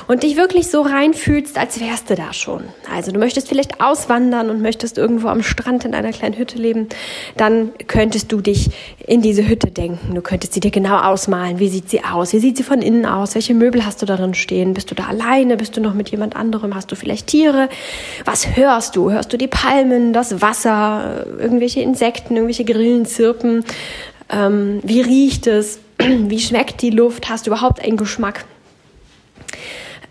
und 0.07 0.23
dich 0.23 0.37
wirklich 0.37 0.67
so 0.67 0.81
reinfühlst, 0.81 1.57
als 1.57 1.79
wärst 1.79 2.09
du 2.09 2.15
da 2.15 2.33
schon. 2.33 2.63
Also 2.93 3.11
du 3.11 3.19
möchtest 3.19 3.47
vielleicht 3.47 3.81
auswandern 3.81 4.49
und 4.49 4.61
möchtest 4.61 4.97
irgendwo 4.97 5.27
am 5.27 5.43
Strand 5.43 5.85
in 5.85 5.93
einer 5.93 6.11
kleinen 6.11 6.37
Hütte 6.37 6.57
leben, 6.57 6.87
dann 7.37 7.71
könntest 7.87 8.31
du 8.31 8.41
dich 8.41 8.69
in 9.05 9.21
diese 9.21 9.47
Hütte 9.47 9.71
denken. 9.71 10.15
Du 10.15 10.21
könntest 10.21 10.53
sie 10.53 10.59
dir 10.59 10.71
genau 10.71 10.97
ausmalen. 10.97 11.59
Wie 11.59 11.69
sieht 11.69 11.89
sie 11.89 12.03
aus? 12.03 12.33
Wie 12.33 12.39
sieht 12.39 12.57
sie 12.57 12.63
von 12.63 12.81
innen 12.81 13.05
aus? 13.05 13.35
Welche 13.35 13.53
Möbel 13.53 13.85
hast 13.85 14.01
du 14.01 14.05
darin 14.05 14.33
stehen? 14.33 14.73
Bist 14.73 14.91
du 14.91 14.95
da 14.95 15.05
alleine? 15.05 15.57
Bist 15.57 15.77
du 15.77 15.81
noch 15.81 15.93
mit 15.93 16.09
jemand 16.09 16.35
anderem? 16.35 16.75
Hast 16.75 16.91
du 16.91 16.95
vielleicht 16.95 17.27
Tiere? 17.27 17.69
Was 18.25 18.55
hörst 18.55 18.95
du? 18.95 19.11
Hörst 19.11 19.33
du 19.33 19.37
die 19.37 19.47
Palmen, 19.47 20.13
das 20.13 20.41
Wasser, 20.41 21.25
irgendwelche 21.39 21.81
Insekten, 21.81 22.35
irgendwelche 22.35 22.65
Grillen 22.65 23.05
zirpen? 23.05 23.63
Ähm, 24.29 24.79
wie 24.83 25.01
riecht 25.01 25.47
es? 25.47 25.79
Wie 25.99 26.39
schmeckt 26.39 26.81
die 26.81 26.89
Luft? 26.89 27.29
Hast 27.29 27.45
du 27.45 27.51
überhaupt 27.51 27.81
einen 27.81 27.97
Geschmack? 27.97 28.45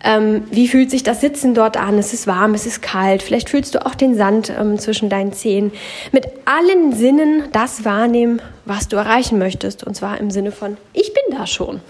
Ähm, 0.03 0.43
wie 0.51 0.67
fühlt 0.67 0.91
sich 0.91 1.03
das 1.03 1.21
Sitzen 1.21 1.53
dort 1.53 1.77
an? 1.77 1.97
Es 1.97 2.13
ist 2.13 2.27
warm, 2.27 2.53
es 2.53 2.65
ist 2.65 2.81
kalt. 2.81 3.23
Vielleicht 3.23 3.49
fühlst 3.49 3.75
du 3.75 3.85
auch 3.85 3.95
den 3.95 4.15
Sand 4.15 4.51
ähm, 4.57 4.77
zwischen 4.77 5.09
deinen 5.09 5.33
Zehen. 5.33 5.71
Mit 6.11 6.27
allen 6.45 6.93
Sinnen 6.93 7.43
das 7.51 7.85
wahrnehmen, 7.85 8.41
was 8.65 8.87
du 8.87 8.97
erreichen 8.97 9.39
möchtest. 9.39 9.83
Und 9.83 9.95
zwar 9.95 10.19
im 10.19 10.31
Sinne 10.31 10.51
von, 10.51 10.77
ich 10.93 11.13
bin 11.13 11.37
da 11.37 11.47
schon. 11.47 11.81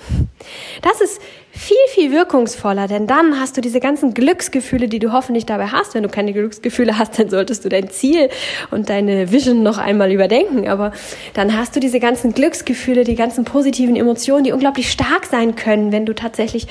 Das 0.82 1.02
ist 1.02 1.22
viel, 1.56 1.78
viel 1.90 2.12
wirkungsvoller, 2.12 2.88
denn 2.88 3.06
dann 3.06 3.40
hast 3.40 3.56
du 3.56 3.62
diese 3.62 3.80
ganzen 3.80 4.16
Glücksgefühle, 4.16 4.88
die 4.88 4.98
du 4.98 5.12
hoffentlich 5.12 5.46
dabei 5.46 5.68
hast. 5.68 5.94
Wenn 5.94 6.02
du 6.02 6.10
keine 6.10 6.34
Glücksgefühle 6.34 6.98
hast, 6.98 7.20
dann 7.20 7.30
solltest 7.30 7.64
du 7.64 7.70
dein 7.70 7.90
Ziel 7.90 8.30
und 8.72 8.90
deine 8.90 9.32
Vision 9.32 9.62
noch 9.62 9.78
einmal 9.78 10.12
überdenken. 10.12 10.68
Aber 10.68 10.94
dann 11.36 11.56
hast 11.56 11.76
du 11.76 11.80
diese 11.80 12.00
ganzen 12.00 12.34
Glücksgefühle, 12.34 13.04
die 13.04 13.16
ganzen 13.16 13.46
positiven 13.46 13.96
Emotionen, 13.96 14.44
die 14.44 14.52
unglaublich 14.52 14.92
stark 14.92 15.26
sein 15.26 15.56
können, 15.56 15.92
wenn 15.92 16.08
du 16.08 16.16
tatsächlich 16.16 16.66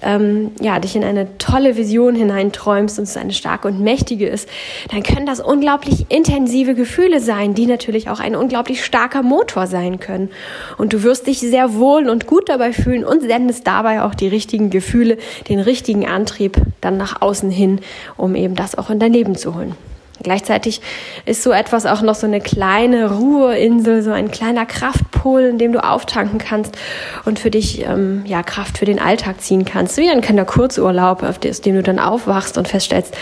ähm, 0.00 0.52
ja, 0.62 0.78
dich 0.82 0.96
in 0.96 1.04
eine 1.04 1.38
tolle 1.38 1.76
Vision 1.76 2.14
hineinträumst 2.14 2.98
und 2.98 3.04
es 3.04 3.16
eine 3.16 3.32
starke 3.32 3.68
und 3.68 3.80
mächtige 3.80 4.28
ist. 4.28 4.48
Dann 4.90 5.02
können 5.02 5.26
das 5.26 5.40
unglaublich 5.40 6.06
intensive 6.10 6.74
Gefühle 6.74 7.20
sein, 7.20 7.54
die 7.54 7.66
natürlich 7.66 8.10
auch 8.10 8.20
ein 8.20 8.36
unglaublich 8.36 8.84
starker 8.84 9.22
Motor 9.22 9.66
sein 9.66 10.00
können. 10.00 10.30
Und 10.78 10.92
du 10.92 11.02
wirst 11.02 11.26
dich 11.26 11.40
sehr 11.40 11.74
wohl 11.74 12.08
und 12.08 12.26
gut 12.26 12.48
dabei 12.48 12.72
fühlen 12.72 13.04
und 13.04 13.22
sendest 13.22 13.66
dabei 13.66 14.02
auch 14.02 14.14
die 14.14 14.28
richtigen 14.28 14.70
Gefühle, 14.70 15.16
den 15.48 15.60
richtigen 15.60 16.06
Antrieb 16.06 16.56
dann 16.80 16.96
nach 16.96 17.22
außen 17.22 17.50
hin, 17.50 17.80
um 18.16 18.34
eben 18.34 18.54
das 18.54 18.76
auch 18.76 18.90
in 18.90 18.98
dein 18.98 19.12
Leben 19.12 19.36
zu 19.36 19.54
holen. 19.54 19.74
Gleichzeitig 20.22 20.80
ist 21.24 21.42
so 21.42 21.52
etwas 21.52 21.86
auch 21.86 22.02
noch 22.02 22.14
so 22.14 22.26
eine 22.26 22.40
kleine 22.40 23.12
Ruheinsel, 23.12 24.02
so 24.02 24.10
ein 24.10 24.30
kleiner 24.30 24.66
Kraftpol, 24.66 25.42
in 25.42 25.58
dem 25.58 25.72
du 25.72 25.82
auftanken 25.82 26.38
kannst 26.38 26.76
und 27.24 27.38
für 27.38 27.50
dich 27.50 27.82
ähm, 27.82 28.24
ja 28.26 28.42
Kraft 28.42 28.78
für 28.78 28.84
den 28.84 28.98
Alltag 28.98 29.40
ziehen 29.40 29.64
kannst. 29.64 29.96
Wie 29.96 30.08
ein 30.08 30.20
kleiner 30.20 30.44
Kurzurlaub, 30.44 31.22
aus 31.22 31.60
dem 31.60 31.74
du 31.74 31.82
dann 31.82 31.98
aufwachst 31.98 32.58
und 32.58 32.68
feststellst, 32.68 33.14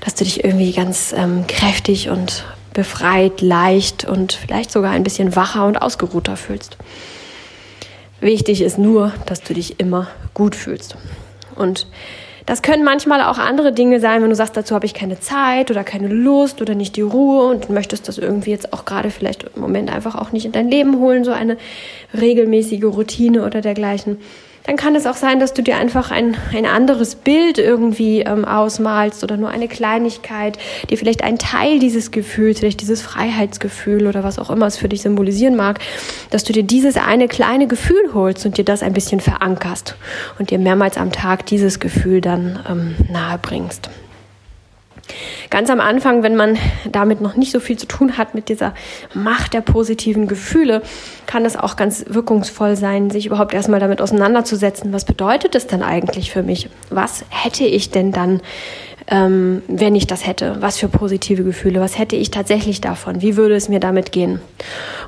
dass 0.00 0.14
du 0.14 0.24
dich 0.24 0.44
irgendwie 0.44 0.72
ganz 0.72 1.14
ähm, 1.16 1.44
kräftig 1.46 2.08
und 2.10 2.44
befreit, 2.72 3.40
leicht 3.40 4.04
und 4.04 4.32
vielleicht 4.32 4.70
sogar 4.70 4.92
ein 4.92 5.02
bisschen 5.02 5.34
wacher 5.36 5.66
und 5.66 5.76
ausgeruhter 5.76 6.36
fühlst. 6.36 6.76
Wichtig 8.20 8.60
ist 8.60 8.78
nur, 8.78 9.12
dass 9.26 9.42
du 9.42 9.54
dich 9.54 9.80
immer 9.80 10.08
gut 10.34 10.54
fühlst. 10.54 10.96
Und 11.56 11.86
das 12.50 12.62
können 12.62 12.82
manchmal 12.82 13.22
auch 13.22 13.38
andere 13.38 13.72
Dinge 13.72 14.00
sein, 14.00 14.22
wenn 14.22 14.30
du 14.30 14.34
sagst, 14.34 14.56
dazu 14.56 14.74
habe 14.74 14.84
ich 14.84 14.92
keine 14.92 15.20
Zeit 15.20 15.70
oder 15.70 15.84
keine 15.84 16.08
Lust 16.08 16.60
oder 16.60 16.74
nicht 16.74 16.96
die 16.96 17.00
Ruhe 17.00 17.44
und 17.44 17.70
möchtest 17.70 18.08
das 18.08 18.18
irgendwie 18.18 18.50
jetzt 18.50 18.72
auch 18.72 18.84
gerade 18.84 19.10
vielleicht 19.10 19.44
im 19.54 19.62
Moment 19.62 19.88
einfach 19.88 20.16
auch 20.16 20.32
nicht 20.32 20.46
in 20.46 20.50
dein 20.50 20.68
Leben 20.68 20.98
holen, 20.98 21.22
so 21.22 21.30
eine 21.30 21.58
regelmäßige 22.12 22.82
Routine 22.82 23.46
oder 23.46 23.60
dergleichen 23.60 24.18
dann 24.70 24.76
kann 24.76 24.94
es 24.94 25.04
auch 25.04 25.16
sein, 25.16 25.40
dass 25.40 25.52
du 25.52 25.64
dir 25.64 25.78
einfach 25.78 26.12
ein, 26.12 26.36
ein 26.54 26.64
anderes 26.64 27.16
Bild 27.16 27.58
irgendwie 27.58 28.20
ähm, 28.20 28.44
ausmalst 28.44 29.24
oder 29.24 29.36
nur 29.36 29.48
eine 29.48 29.66
Kleinigkeit, 29.66 30.58
die 30.88 30.96
vielleicht 30.96 31.24
ein 31.24 31.40
Teil 31.40 31.80
dieses 31.80 32.12
Gefühls, 32.12 32.60
vielleicht 32.60 32.80
dieses 32.80 33.02
Freiheitsgefühl 33.02 34.06
oder 34.06 34.22
was 34.22 34.38
auch 34.38 34.48
immer 34.48 34.68
es 34.68 34.76
für 34.76 34.88
dich 34.88 35.02
symbolisieren 35.02 35.56
mag, 35.56 35.80
dass 36.30 36.44
du 36.44 36.52
dir 36.52 36.62
dieses 36.62 36.96
eine 36.96 37.26
kleine 37.26 37.66
Gefühl 37.66 38.14
holst 38.14 38.46
und 38.46 38.58
dir 38.58 38.64
das 38.64 38.84
ein 38.84 38.92
bisschen 38.92 39.18
verankerst 39.18 39.96
und 40.38 40.50
dir 40.50 40.60
mehrmals 40.60 40.98
am 40.98 41.10
Tag 41.10 41.46
dieses 41.46 41.80
Gefühl 41.80 42.20
dann 42.20 42.60
ähm, 42.70 42.94
nahe 43.12 43.38
bringst. 43.38 43.90
Ganz 45.50 45.70
am 45.70 45.80
Anfang, 45.80 46.22
wenn 46.22 46.36
man 46.36 46.58
damit 46.90 47.20
noch 47.20 47.36
nicht 47.36 47.52
so 47.52 47.60
viel 47.60 47.76
zu 47.76 47.86
tun 47.86 48.18
hat 48.18 48.34
mit 48.34 48.48
dieser 48.48 48.74
Macht 49.14 49.54
der 49.54 49.60
positiven 49.60 50.28
Gefühle, 50.28 50.82
kann 51.26 51.44
es 51.44 51.56
auch 51.56 51.76
ganz 51.76 52.04
wirkungsvoll 52.08 52.76
sein, 52.76 53.10
sich 53.10 53.26
überhaupt 53.26 53.54
erstmal 53.54 53.80
damit 53.80 54.00
auseinanderzusetzen. 54.00 54.92
Was 54.92 55.04
bedeutet 55.04 55.54
es 55.54 55.66
denn 55.66 55.82
eigentlich 55.82 56.30
für 56.30 56.42
mich? 56.42 56.68
Was 56.90 57.24
hätte 57.30 57.64
ich 57.64 57.90
denn 57.90 58.12
dann, 58.12 58.40
ähm, 59.10 59.62
wenn 59.66 59.96
ich 59.96 60.06
das 60.06 60.24
hätte? 60.26 60.56
Was 60.60 60.78
für 60.78 60.88
positive 60.88 61.42
Gefühle? 61.42 61.80
Was 61.80 61.98
hätte 61.98 62.14
ich 62.14 62.30
tatsächlich 62.30 62.80
davon? 62.80 63.20
Wie 63.20 63.36
würde 63.36 63.56
es 63.56 63.68
mir 63.68 63.80
damit 63.80 64.12
gehen? 64.12 64.40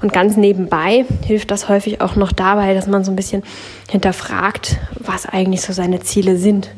Und 0.03 0.13
ganz 0.13 0.37
nebenbei 0.37 1.05
hilft 1.25 1.53
das 1.53 1.69
häufig 1.69 2.01
auch 2.01 2.17
noch 2.17 2.33
dabei, 2.33 2.75
dass 2.75 2.89
man 2.89 3.05
so 3.05 3.13
ein 3.13 3.17
bisschen 3.17 3.45
hinterfragt, 3.89 4.79
was 4.99 5.27
eigentlich 5.27 5.61
so 5.61 5.73
seine 5.73 6.01
Ziele 6.01 6.37
sind. 6.37 6.71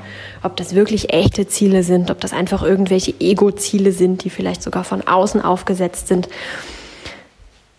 Ob 0.42 0.56
das 0.56 0.74
wirklich 0.74 1.14
echte 1.14 1.48
Ziele 1.48 1.82
sind, 1.82 2.10
ob 2.10 2.20
das 2.20 2.34
einfach 2.34 2.62
irgendwelche 2.62 3.14
Ego-Ziele 3.18 3.92
sind, 3.92 4.24
die 4.24 4.30
vielleicht 4.30 4.62
sogar 4.62 4.84
von 4.84 5.06
außen 5.06 5.40
aufgesetzt 5.40 6.08
sind 6.08 6.28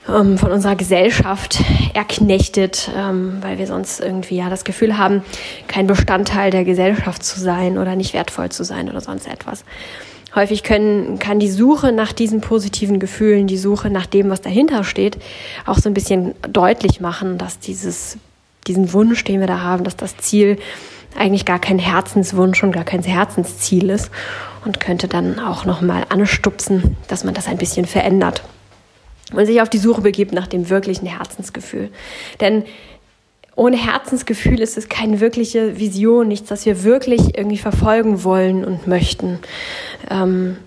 ähm, 0.07 0.37
von 0.37 0.51
unserer 0.51 0.75
Gesellschaft 0.75 1.59
erknechtet, 1.93 2.89
ähm, 2.95 3.37
weil 3.41 3.57
wir 3.57 3.67
sonst 3.67 3.99
irgendwie 3.99 4.37
ja 4.37 4.49
das 4.49 4.63
Gefühl 4.63 4.97
haben, 4.97 5.23
kein 5.67 5.87
Bestandteil 5.87 6.51
der 6.51 6.63
Gesellschaft 6.63 7.23
zu 7.23 7.39
sein 7.39 7.77
oder 7.77 7.95
nicht 7.95 8.13
wertvoll 8.13 8.49
zu 8.49 8.63
sein 8.63 8.89
oder 8.89 9.01
sonst 9.01 9.27
etwas. 9.27 9.63
Häufig 10.35 10.63
können, 10.63 11.17
kann 11.17 11.39
die 11.39 11.49
Suche 11.49 11.93
nach 11.93 12.11
diesen 12.11 12.41
positiven 12.41 12.99
Gefühlen, 12.99 13.47
die 13.47 13.57
Suche 13.57 13.89
nach 13.89 14.05
dem, 14.05 14.29
was 14.29 14.41
dahinter 14.41 14.83
steht, 14.83 15.17
auch 15.65 15.77
so 15.77 15.89
ein 15.89 15.93
bisschen 15.93 16.35
deutlich 16.41 16.99
machen, 16.99 17.37
dass 17.37 17.59
dieses, 17.59 18.17
diesen 18.67 18.91
Wunsch, 18.91 19.23
den 19.23 19.39
wir 19.39 19.47
da 19.47 19.61
haben, 19.61 19.85
dass 19.85 19.95
das 19.95 20.17
Ziel 20.17 20.57
eigentlich 21.17 21.45
gar 21.45 21.59
kein 21.59 21.79
Herzenswunsch 21.79 22.61
und 22.63 22.73
gar 22.73 22.83
kein 22.83 23.01
Herzensziel 23.01 23.89
ist 23.89 24.11
und 24.65 24.81
könnte 24.81 25.07
dann 25.07 25.39
auch 25.39 25.63
nochmal 25.63 26.03
anstupsen, 26.09 26.97
dass 27.07 27.23
man 27.23 27.33
das 27.33 27.47
ein 27.47 27.57
bisschen 27.57 27.85
verändert 27.85 28.43
und 29.33 29.45
sich 29.45 29.61
auf 29.61 29.69
die 29.69 29.77
Suche 29.77 30.01
begibt 30.01 30.33
nach 30.33 30.47
dem 30.47 30.69
wirklichen 30.69 31.05
Herzensgefühl. 31.05 31.89
Denn 32.39 32.63
ohne 33.55 33.77
Herzensgefühl 33.77 34.59
ist 34.59 34.77
es 34.77 34.89
keine 34.89 35.21
wirkliche 35.21 35.79
Vision, 35.79 36.27
nichts, 36.27 36.49
das 36.49 36.65
wir 36.65 36.83
wirklich 36.83 37.37
irgendwie 37.37 37.57
verfolgen 37.57 38.23
wollen 38.23 38.65
und 38.65 38.85
möchten. 38.85 39.39
Ähm, 40.09 40.57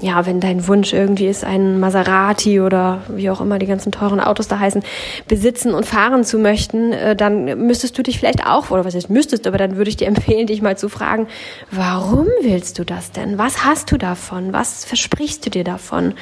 ja, 0.00 0.26
wenn 0.26 0.40
dein 0.40 0.66
Wunsch 0.68 0.92
irgendwie 0.92 1.26
ist, 1.26 1.44
einen 1.44 1.80
Maserati 1.80 2.60
oder 2.60 3.00
wie 3.08 3.30
auch 3.30 3.40
immer 3.40 3.58
die 3.58 3.66
ganzen 3.66 3.92
teuren 3.92 4.20
Autos 4.20 4.46
da 4.46 4.58
heißen, 4.58 4.82
besitzen 5.26 5.72
und 5.72 5.86
fahren 5.86 6.22
zu 6.22 6.38
möchten, 6.38 6.92
äh, 6.92 7.16
dann 7.16 7.66
müsstest 7.66 7.96
du 7.96 8.02
dich 8.02 8.18
vielleicht 8.18 8.46
auch, 8.46 8.70
oder 8.70 8.84
was 8.84 8.94
heißt 8.94 9.08
müsstest, 9.08 9.46
aber 9.46 9.58
dann 9.58 9.76
würde 9.76 9.88
ich 9.88 9.96
dir 9.96 10.06
empfehlen, 10.06 10.46
dich 10.46 10.60
mal 10.60 10.76
zu 10.76 10.88
fragen, 10.88 11.28
warum 11.70 12.26
willst 12.42 12.78
du 12.78 12.84
das 12.84 13.10
denn? 13.10 13.38
Was 13.38 13.64
hast 13.64 13.90
du 13.90 13.96
davon? 13.96 14.52
Was 14.52 14.84
versprichst 14.84 15.46
du 15.46 15.50
dir 15.50 15.64
davon? 15.64 16.14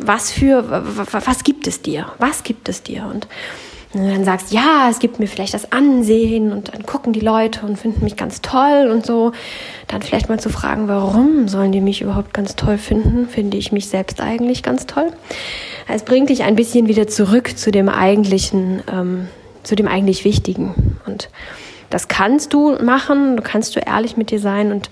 Was 0.00 0.30
für, 0.30 0.64
was 1.10 1.44
gibt 1.44 1.66
es 1.66 1.82
dir? 1.82 2.06
Was 2.18 2.42
gibt 2.42 2.68
es 2.68 2.82
dir? 2.82 3.06
Und 3.06 3.26
und 3.94 4.06
dann 4.06 4.24
sagst, 4.24 4.52
ja, 4.52 4.88
es 4.90 4.98
gibt 4.98 5.18
mir 5.18 5.26
vielleicht 5.26 5.54
das 5.54 5.72
Ansehen 5.72 6.52
und 6.52 6.74
dann 6.74 6.84
gucken 6.84 7.14
die 7.14 7.20
Leute 7.20 7.64
und 7.64 7.78
finden 7.78 8.04
mich 8.04 8.16
ganz 8.16 8.42
toll 8.42 8.90
und 8.92 9.06
so, 9.06 9.32
dann 9.86 10.02
vielleicht 10.02 10.28
mal 10.28 10.38
zu 10.38 10.50
fragen, 10.50 10.88
warum 10.88 11.48
sollen 11.48 11.72
die 11.72 11.80
mich 11.80 12.02
überhaupt 12.02 12.34
ganz 12.34 12.54
toll 12.54 12.76
finden? 12.76 13.26
Finde 13.28 13.56
ich 13.56 13.72
mich 13.72 13.88
selbst 13.88 14.20
eigentlich 14.20 14.62
ganz 14.62 14.84
toll? 14.84 15.10
Es 15.88 16.02
bringt 16.02 16.28
dich 16.28 16.42
ein 16.42 16.54
bisschen 16.54 16.86
wieder 16.86 17.06
zurück 17.06 17.56
zu 17.56 17.70
dem 17.70 17.88
eigentlichen, 17.88 18.82
ähm, 18.92 19.28
zu 19.62 19.74
dem 19.74 19.88
eigentlich 19.88 20.26
Wichtigen. 20.26 20.98
Und 21.06 21.30
das 21.88 22.08
kannst 22.08 22.52
du 22.52 22.76
machen, 22.82 23.38
du 23.38 23.42
kannst 23.42 23.74
du 23.74 23.80
ehrlich 23.80 24.18
mit 24.18 24.30
dir 24.30 24.38
sein 24.38 24.70
und 24.70 24.90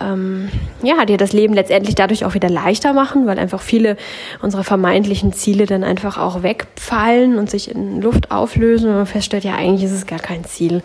ähm, 0.00 0.48
ja, 0.82 1.04
dir 1.04 1.18
das 1.18 1.32
Leben 1.32 1.54
letztendlich 1.54 1.94
dadurch 1.94 2.24
auch 2.24 2.34
wieder 2.34 2.48
leichter 2.48 2.92
machen, 2.92 3.26
weil 3.26 3.38
einfach 3.38 3.60
viele 3.60 3.96
unserer 4.40 4.64
vermeintlichen 4.64 5.32
Ziele 5.32 5.66
dann 5.66 5.84
einfach 5.84 6.18
auch 6.18 6.42
wegfallen 6.42 7.38
und 7.38 7.50
sich 7.50 7.70
in 7.70 8.00
Luft 8.00 8.30
auflösen 8.30 8.88
und 8.88 8.96
man 8.96 9.06
feststellt, 9.06 9.44
ja, 9.44 9.54
eigentlich 9.54 9.84
ist 9.84 9.96
es 9.96 10.06
gar 10.06 10.18
kein 10.18 10.44
Ziel. 10.44 10.82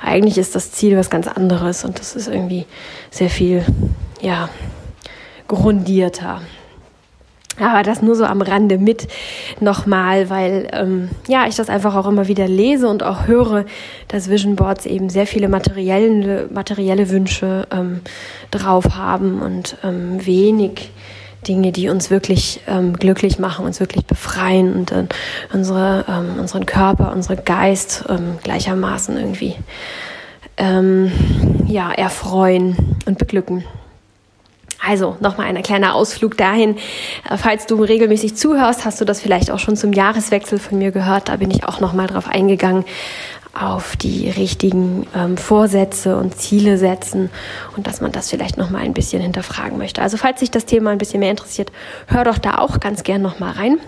Eigentlich 0.00 0.38
ist 0.38 0.54
das 0.54 0.70
Ziel 0.70 0.96
was 0.96 1.10
ganz 1.10 1.26
anderes 1.26 1.84
und 1.84 1.98
das 1.98 2.14
ist 2.14 2.28
irgendwie 2.28 2.66
sehr 3.10 3.30
viel, 3.30 3.64
ja, 4.20 4.48
grundierter. 5.48 6.40
Aber 7.60 7.82
das 7.82 8.02
nur 8.02 8.16
so 8.16 8.24
am 8.24 8.42
Rande 8.42 8.78
mit 8.78 9.06
nochmal, 9.60 10.28
weil 10.28 10.68
ähm, 10.72 11.10
ja 11.28 11.46
ich 11.46 11.54
das 11.54 11.68
einfach 11.68 11.94
auch 11.94 12.06
immer 12.06 12.26
wieder 12.26 12.48
lese 12.48 12.88
und 12.88 13.02
auch 13.02 13.26
höre, 13.26 13.64
dass 14.08 14.28
Vision 14.28 14.56
Boards 14.56 14.86
eben 14.86 15.08
sehr 15.08 15.26
viele 15.26 15.48
materielle, 15.48 16.48
materielle 16.52 17.10
Wünsche 17.10 17.66
ähm, 17.70 18.00
drauf 18.50 18.96
haben 18.96 19.40
und 19.40 19.76
ähm, 19.84 20.24
wenig 20.26 20.90
Dinge, 21.46 21.72
die 21.72 21.88
uns 21.88 22.10
wirklich 22.10 22.60
ähm, 22.66 22.94
glücklich 22.94 23.38
machen, 23.38 23.66
uns 23.66 23.78
wirklich 23.78 24.04
befreien 24.04 24.74
und 24.74 24.92
äh, 24.92 25.04
unsere, 25.52 26.04
ähm, 26.08 26.38
unseren 26.40 26.66
Körper, 26.66 27.12
unseren 27.12 27.44
Geist 27.44 28.04
ähm, 28.08 28.38
gleichermaßen 28.42 29.16
irgendwie 29.16 29.54
ähm, 30.56 31.12
ja, 31.66 31.92
erfreuen 31.92 32.76
und 33.06 33.18
beglücken. 33.18 33.64
Also 34.86 35.16
nochmal 35.20 35.46
ein 35.46 35.62
kleiner 35.62 35.94
Ausflug 35.94 36.36
dahin. 36.36 36.76
Äh, 37.28 37.36
falls 37.36 37.66
du 37.66 37.82
regelmäßig 37.82 38.36
zuhörst, 38.36 38.84
hast 38.84 39.00
du 39.00 39.04
das 39.04 39.20
vielleicht 39.20 39.50
auch 39.50 39.58
schon 39.58 39.76
zum 39.76 39.92
Jahreswechsel 39.92 40.58
von 40.58 40.78
mir 40.78 40.90
gehört. 40.90 41.28
Da 41.28 41.36
bin 41.36 41.50
ich 41.50 41.64
auch 41.64 41.80
nochmal 41.80 42.06
drauf 42.06 42.28
eingegangen, 42.28 42.84
auf 43.54 43.96
die 43.96 44.28
richtigen 44.28 45.06
ähm, 45.14 45.36
Vorsätze 45.36 46.16
und 46.16 46.36
Ziele 46.36 46.76
setzen 46.76 47.30
und 47.76 47.86
dass 47.86 48.00
man 48.00 48.10
das 48.10 48.28
vielleicht 48.28 48.56
nochmal 48.56 48.82
ein 48.82 48.94
bisschen 48.94 49.22
hinterfragen 49.22 49.78
möchte. 49.78 50.02
Also 50.02 50.16
falls 50.16 50.40
dich 50.40 50.50
das 50.50 50.66
Thema 50.66 50.90
ein 50.90 50.98
bisschen 50.98 51.20
mehr 51.20 51.30
interessiert, 51.30 51.70
hör 52.08 52.24
doch 52.24 52.38
da 52.38 52.58
auch 52.58 52.80
ganz 52.80 53.04
gern 53.04 53.22
nochmal 53.22 53.52
rein. 53.52 53.78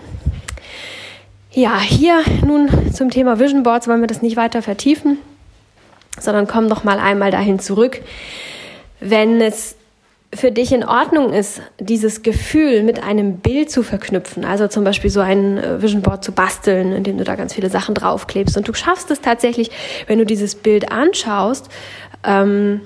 Ja, 1.51 1.79
hier 1.79 2.21
nun 2.45 2.93
zum 2.93 3.09
Thema 3.09 3.39
Vision 3.39 3.63
Boards 3.63 3.87
wollen 3.87 3.99
wir 3.99 4.07
das 4.07 4.21
nicht 4.21 4.37
weiter 4.37 4.61
vertiefen. 4.61 5.17
sondern 6.19 6.47
komm 6.47 6.69
doch 6.69 6.83
mal 6.83 6.99
einmal 6.99 7.31
dahin 7.31 7.59
zurück, 7.59 8.01
wenn 8.99 9.41
es 9.41 9.76
für 10.33 10.51
dich 10.51 10.73
in 10.73 10.83
Ordnung 10.83 11.31
ist, 11.31 11.61
dieses 11.79 12.21
Gefühl 12.21 12.83
mit 12.83 13.01
einem 13.01 13.37
Bild 13.37 13.71
zu 13.71 13.81
verknüpfen, 13.81 14.43
also 14.43 14.67
zum 14.67 14.83
Beispiel 14.83 15.09
so 15.09 15.21
ein 15.21 15.57
äh, 15.57 15.81
Vision 15.81 16.01
Board 16.01 16.23
zu 16.23 16.33
basteln, 16.33 16.91
indem 16.91 17.17
du 17.17 17.23
da 17.23 17.35
ganz 17.35 17.53
viele 17.53 17.69
Sachen 17.69 17.95
draufklebst. 17.95 18.57
Und 18.57 18.67
du 18.67 18.73
schaffst 18.73 19.09
es 19.09 19.21
tatsächlich, 19.21 19.71
wenn 20.07 20.19
du 20.19 20.25
dieses 20.25 20.55
Bild 20.55 20.91
anschaust, 20.91 21.69
ähm, 22.23 22.81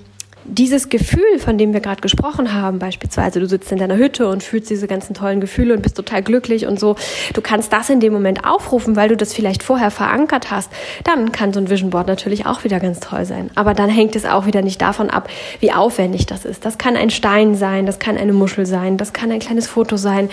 dieses 0.45 0.89
Gefühl, 0.89 1.39
von 1.39 1.57
dem 1.57 1.73
wir 1.73 1.79
gerade 1.79 2.01
gesprochen 2.01 2.53
haben, 2.53 2.79
beispielsweise 2.79 3.39
du 3.39 3.47
sitzt 3.47 3.71
in 3.71 3.77
deiner 3.77 3.97
Hütte 3.97 4.27
und 4.27 4.43
fühlst 4.43 4.69
diese 4.69 4.87
ganzen 4.87 5.13
tollen 5.13 5.39
Gefühle 5.39 5.73
und 5.73 5.81
bist 5.81 5.95
total 5.95 6.23
glücklich 6.23 6.65
und 6.65 6.79
so, 6.79 6.95
du 7.33 7.41
kannst 7.41 7.71
das 7.73 7.89
in 7.89 7.99
dem 7.99 8.13
Moment 8.13 8.45
aufrufen, 8.45 8.95
weil 8.95 9.09
du 9.09 9.17
das 9.17 9.33
vielleicht 9.33 9.63
vorher 9.63 9.91
verankert 9.91 10.51
hast, 10.51 10.71
dann 11.03 11.31
kann 11.31 11.53
so 11.53 11.59
ein 11.59 11.69
Vision 11.69 11.89
Board 11.89 12.07
natürlich 12.07 12.45
auch 12.45 12.63
wieder 12.63 12.79
ganz 12.79 12.99
toll 12.99 13.25
sein. 13.25 13.49
Aber 13.55 13.73
dann 13.73 13.89
hängt 13.89 14.15
es 14.15 14.25
auch 14.25 14.45
wieder 14.45 14.61
nicht 14.61 14.81
davon 14.81 15.09
ab, 15.09 15.29
wie 15.59 15.71
aufwendig 15.71 16.25
das 16.25 16.45
ist. 16.45 16.65
Das 16.65 16.77
kann 16.77 16.95
ein 16.95 17.09
Stein 17.09 17.55
sein, 17.55 17.85
das 17.85 17.99
kann 17.99 18.17
eine 18.17 18.33
Muschel 18.33 18.65
sein, 18.65 18.97
das 18.97 19.13
kann 19.13 19.31
ein 19.31 19.39
kleines 19.39 19.67
Foto 19.67 19.97
sein, 19.97 20.29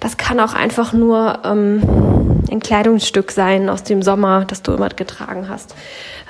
das 0.00 0.16
kann 0.16 0.40
auch 0.40 0.54
einfach 0.54 0.92
nur 0.92 1.40
ähm, 1.44 2.33
ein 2.50 2.60
Kleidungsstück 2.60 3.30
sein 3.30 3.68
aus 3.68 3.82
dem 3.82 4.02
Sommer, 4.02 4.44
das 4.44 4.62
du 4.62 4.72
immer 4.72 4.88
getragen 4.88 5.48
hast, 5.48 5.74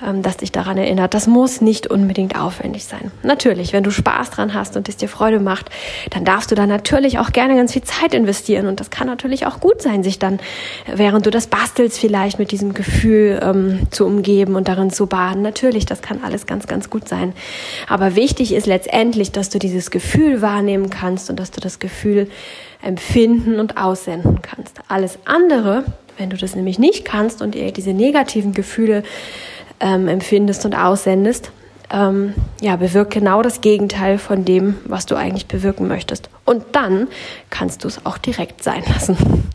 ähm, 0.07 0.23
das 0.23 0.39
dich 0.39 0.53
daran 0.53 0.77
erinnert. 0.77 1.15
Das 1.15 1.27
muss 1.27 1.61
nicht 1.61 1.87
unbedingt 1.87 2.39
aufwendig 2.39 2.85
sein. 2.85 3.11
Natürlich, 3.23 3.73
wenn 3.73 3.85
du 3.85 3.91
Spaß 3.91 4.31
dran 4.31 4.55
hast 4.55 4.77
und 4.77 4.89
es 4.89 4.97
dir 4.97 5.09
Freude 5.09 5.41
macht, 5.41 5.71
dann 6.11 6.25
darfst 6.25 6.51
du 6.51 6.55
da 6.55 6.67
natürlich 6.67 7.19
auch 7.19 7.33
gerne 7.33 7.57
ganz 7.57 7.73
viel 7.73 7.83
Zeit 7.83 8.15
investieren. 8.15 8.67
Und 8.67 8.81
das 8.81 8.91
kann 8.91 9.07
natürlich 9.07 9.47
auch 9.47 9.61
gut 9.61 9.83
sein, 9.83 10.03
sich 10.03 10.19
dann, 10.19 10.39
während 10.93 11.27
du 11.27 11.31
das 11.31 11.47
bastelst, 11.47 11.99
vielleicht 11.99 12.39
mit 12.39 12.51
diesem 12.51 12.75
Gefühl 12.75 13.41
ähm, 13.43 13.87
zu 13.91 14.07
umgeben 14.07 14.57
und 14.57 14.69
darin 14.69 14.91
zu 14.91 15.07
baden. 15.07 15.43
Natürlich, 15.43 15.87
das 15.87 16.03
kann 16.03 16.21
alles 16.25 16.47
ganz, 16.47 16.67
ganz 16.67 16.91
gut 16.91 17.09
sein. 17.09 17.33
Aber 17.89 18.17
wichtig 18.17 18.53
ist 18.53 18.67
letztendlich, 18.67 19.33
dass 19.33 19.49
du 19.49 19.59
dieses 19.59 19.91
Gefühl 19.91 20.43
wahrnehmen 20.43 20.91
kannst 20.91 21.31
und 21.31 21.39
dass 21.39 21.51
du 21.51 21.61
das 21.61 21.79
Gefühl 21.79 22.29
empfinden 22.85 23.61
und 23.61 23.77
aussenden 23.77 24.43
kannst. 24.43 24.79
Alles 24.89 25.19
andere, 25.25 25.85
wenn 26.19 26.31
du 26.31 26.37
das 26.37 26.55
nämlich 26.55 26.79
nicht 26.79 27.05
kannst 27.05 27.43
und 27.43 27.55
ihr 27.55 27.73
diese 27.73 27.93
negativen 27.93 28.53
Gefühle 28.53 29.03
ähm, 29.81 30.09
empfindest 30.09 30.65
und 30.65 30.75
aussendest, 30.75 31.51
ähm, 31.91 32.35
ja, 32.61 32.77
bewirkt 32.77 33.13
genau 33.13 33.43
das 33.43 33.61
Gegenteil 33.61 34.19
von 34.19 34.45
dem, 34.45 34.77
was 34.85 35.07
du 35.07 35.17
eigentlich 35.17 35.47
bewirken 35.47 35.87
möchtest. 35.87 36.31
Und 36.45 36.65
dann 36.73 37.09
kannst 37.51 37.85
du 37.85 37.89
es 37.89 38.05
auch 38.07 38.19
direkt 38.19 38.63
sein 38.63 38.83
lassen. 38.93 39.17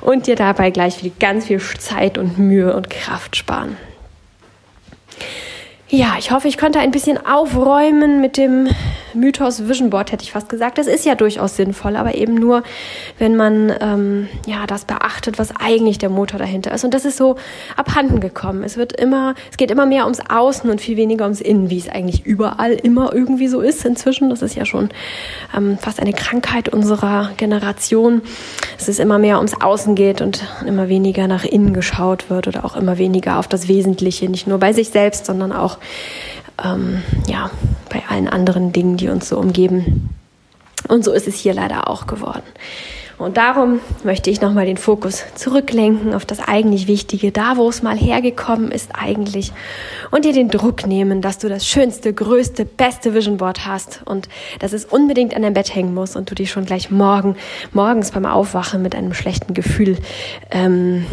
Und 0.00 0.26
dir 0.26 0.34
dabei 0.34 0.70
gleich 0.70 0.96
viel, 0.96 1.12
ganz 1.20 1.46
viel 1.46 1.60
Zeit 1.60 2.18
und 2.18 2.36
Mühe 2.36 2.74
und 2.74 2.90
Kraft 2.90 3.36
sparen. 3.36 3.76
Ja, 5.94 6.14
ich 6.18 6.30
hoffe, 6.30 6.48
ich 6.48 6.56
konnte 6.56 6.78
ein 6.78 6.90
bisschen 6.90 7.18
aufräumen 7.26 8.22
mit 8.22 8.38
dem 8.38 8.66
Mythos 9.12 9.68
Vision 9.68 9.90
Board, 9.90 10.10
hätte 10.10 10.24
ich 10.24 10.32
fast 10.32 10.48
gesagt. 10.48 10.78
Das 10.78 10.86
ist 10.86 11.04
ja 11.04 11.14
durchaus 11.14 11.56
sinnvoll, 11.56 11.96
aber 11.96 12.14
eben 12.14 12.34
nur, 12.34 12.62
wenn 13.18 13.36
man 13.36 13.70
ähm, 13.78 14.28
ja 14.46 14.66
das 14.66 14.86
beachtet, 14.86 15.38
was 15.38 15.54
eigentlich 15.54 15.98
der 15.98 16.08
Motor 16.08 16.38
dahinter 16.38 16.72
ist. 16.72 16.84
Und 16.84 16.94
das 16.94 17.04
ist 17.04 17.18
so 17.18 17.36
abhanden 17.76 18.20
gekommen. 18.20 18.64
Es 18.64 18.78
wird 18.78 18.98
immer, 18.98 19.34
es 19.50 19.58
geht 19.58 19.70
immer 19.70 19.84
mehr 19.84 20.04
ums 20.04 20.20
Außen 20.26 20.70
und 20.70 20.80
viel 20.80 20.96
weniger 20.96 21.24
ums 21.24 21.42
Innen, 21.42 21.68
wie 21.68 21.76
es 21.76 21.90
eigentlich 21.90 22.24
überall 22.24 22.72
immer 22.72 23.12
irgendwie 23.12 23.48
so 23.48 23.60
ist 23.60 23.84
inzwischen. 23.84 24.30
Das 24.30 24.40
ist 24.40 24.54
ja 24.54 24.64
schon 24.64 24.88
ähm, 25.54 25.76
fast 25.76 26.00
eine 26.00 26.14
Krankheit 26.14 26.70
unserer 26.70 27.32
Generation. 27.36 28.22
Es 28.78 28.88
ist 28.88 28.98
immer 28.98 29.18
mehr 29.18 29.36
ums 29.36 29.60
Außen 29.60 29.94
geht 29.94 30.22
und 30.22 30.42
immer 30.66 30.88
weniger 30.88 31.28
nach 31.28 31.44
innen 31.44 31.74
geschaut 31.74 32.30
wird 32.30 32.48
oder 32.48 32.64
auch 32.64 32.76
immer 32.76 32.96
weniger 32.96 33.38
auf 33.38 33.46
das 33.46 33.68
Wesentliche, 33.68 34.30
nicht 34.30 34.46
nur 34.46 34.56
bei 34.56 34.72
sich 34.72 34.88
selbst, 34.88 35.26
sondern 35.26 35.52
auch 35.52 35.76
ähm, 36.62 37.02
ja, 37.26 37.50
bei 37.88 38.02
allen 38.08 38.28
anderen 38.28 38.72
Dingen, 38.72 38.96
die 38.96 39.08
uns 39.08 39.28
so 39.28 39.38
umgeben. 39.38 40.10
Und 40.88 41.04
so 41.04 41.12
ist 41.12 41.28
es 41.28 41.36
hier 41.36 41.54
leider 41.54 41.88
auch 41.88 42.06
geworden. 42.06 42.42
Und 43.22 43.36
darum 43.36 43.78
möchte 44.02 44.30
ich 44.30 44.40
nochmal 44.40 44.66
den 44.66 44.76
Fokus 44.76 45.22
zurücklenken 45.36 46.12
auf 46.12 46.24
das 46.24 46.40
eigentlich 46.40 46.88
Wichtige, 46.88 47.30
da 47.30 47.56
wo 47.56 47.68
es 47.68 47.80
mal 47.80 47.96
hergekommen 47.96 48.72
ist 48.72 48.90
eigentlich 48.94 49.52
und 50.10 50.24
dir 50.24 50.32
den 50.32 50.48
Druck 50.48 50.88
nehmen, 50.88 51.22
dass 51.22 51.38
du 51.38 51.48
das 51.48 51.64
schönste, 51.64 52.12
größte, 52.12 52.64
beste 52.64 53.14
Vision 53.14 53.36
Board 53.36 53.64
hast 53.64 54.00
und 54.06 54.28
dass 54.58 54.72
es 54.72 54.84
unbedingt 54.84 55.36
an 55.36 55.42
deinem 55.42 55.54
Bett 55.54 55.72
hängen 55.72 55.94
muss 55.94 56.16
und 56.16 56.30
du 56.30 56.34
dich 56.34 56.50
schon 56.50 56.64
gleich 56.64 56.90
morgen, 56.90 57.36
morgens 57.72 58.10
beim 58.10 58.26
Aufwachen 58.26 58.82
mit 58.82 58.96
einem 58.96 59.14
schlechten 59.14 59.54
Gefühl 59.54 59.98
ähm, 60.50 61.06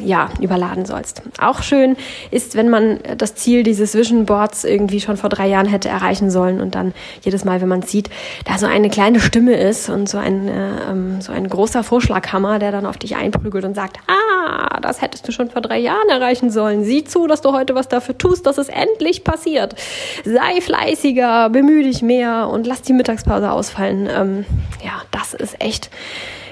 ja, 0.00 0.28
überladen 0.40 0.86
sollst. 0.86 1.22
Auch 1.40 1.62
schön 1.62 1.96
ist, 2.30 2.56
wenn 2.56 2.68
man 2.68 2.98
das 3.16 3.34
Ziel 3.36 3.62
dieses 3.62 3.94
Vision 3.94 4.26
Boards 4.26 4.64
irgendwie 4.64 5.00
schon 5.00 5.16
vor 5.16 5.30
drei 5.30 5.46
Jahren 5.46 5.66
hätte 5.66 5.88
erreichen 5.88 6.30
sollen 6.30 6.60
und 6.60 6.74
dann 6.74 6.92
jedes 7.22 7.44
Mal, 7.44 7.60
wenn 7.60 7.68
man 7.68 7.82
sieht, 7.82 8.10
da 8.44 8.58
so 8.58 8.66
eine 8.66 8.90
kleine 8.90 9.20
Stimme 9.20 9.54
ist 9.54 9.88
und 9.88 10.08
so 10.08 10.18
ein, 10.18 10.48
äh, 10.48 10.90
ähm, 10.90 11.20
so 11.20 11.32
ein 11.32 11.48
großer 11.48 11.84
Vorschlaghammer, 11.84 12.58
der 12.58 12.72
dann 12.72 12.86
auf 12.86 12.98
dich 12.98 13.16
einprügelt 13.16 13.64
und 13.64 13.74
sagt, 13.74 13.98
ah, 14.08 14.80
das 14.80 15.00
hättest 15.00 15.28
du 15.28 15.32
schon 15.32 15.50
vor 15.50 15.62
drei 15.62 15.78
Jahren 15.78 16.08
erreichen 16.08 16.50
sollen. 16.50 16.84
Sieh 16.84 17.04
zu, 17.04 17.26
dass 17.26 17.40
du 17.40 17.52
heute 17.52 17.74
was 17.74 17.88
dafür 17.88 18.18
tust, 18.18 18.46
dass 18.46 18.58
es 18.58 18.68
endlich 18.68 19.24
passiert. 19.24 19.76
Sei 20.24 20.60
fleißiger, 20.60 21.50
bemühe 21.50 21.84
dich 21.84 22.02
mehr 22.02 22.48
und 22.48 22.66
lass 22.66 22.82
die 22.82 22.92
Mittagspause 22.92 23.50
ausfallen. 23.50 24.08
Ähm, 24.12 24.44
ja, 24.84 25.02
das 25.12 25.34
ist 25.34 25.60
echt 25.60 25.90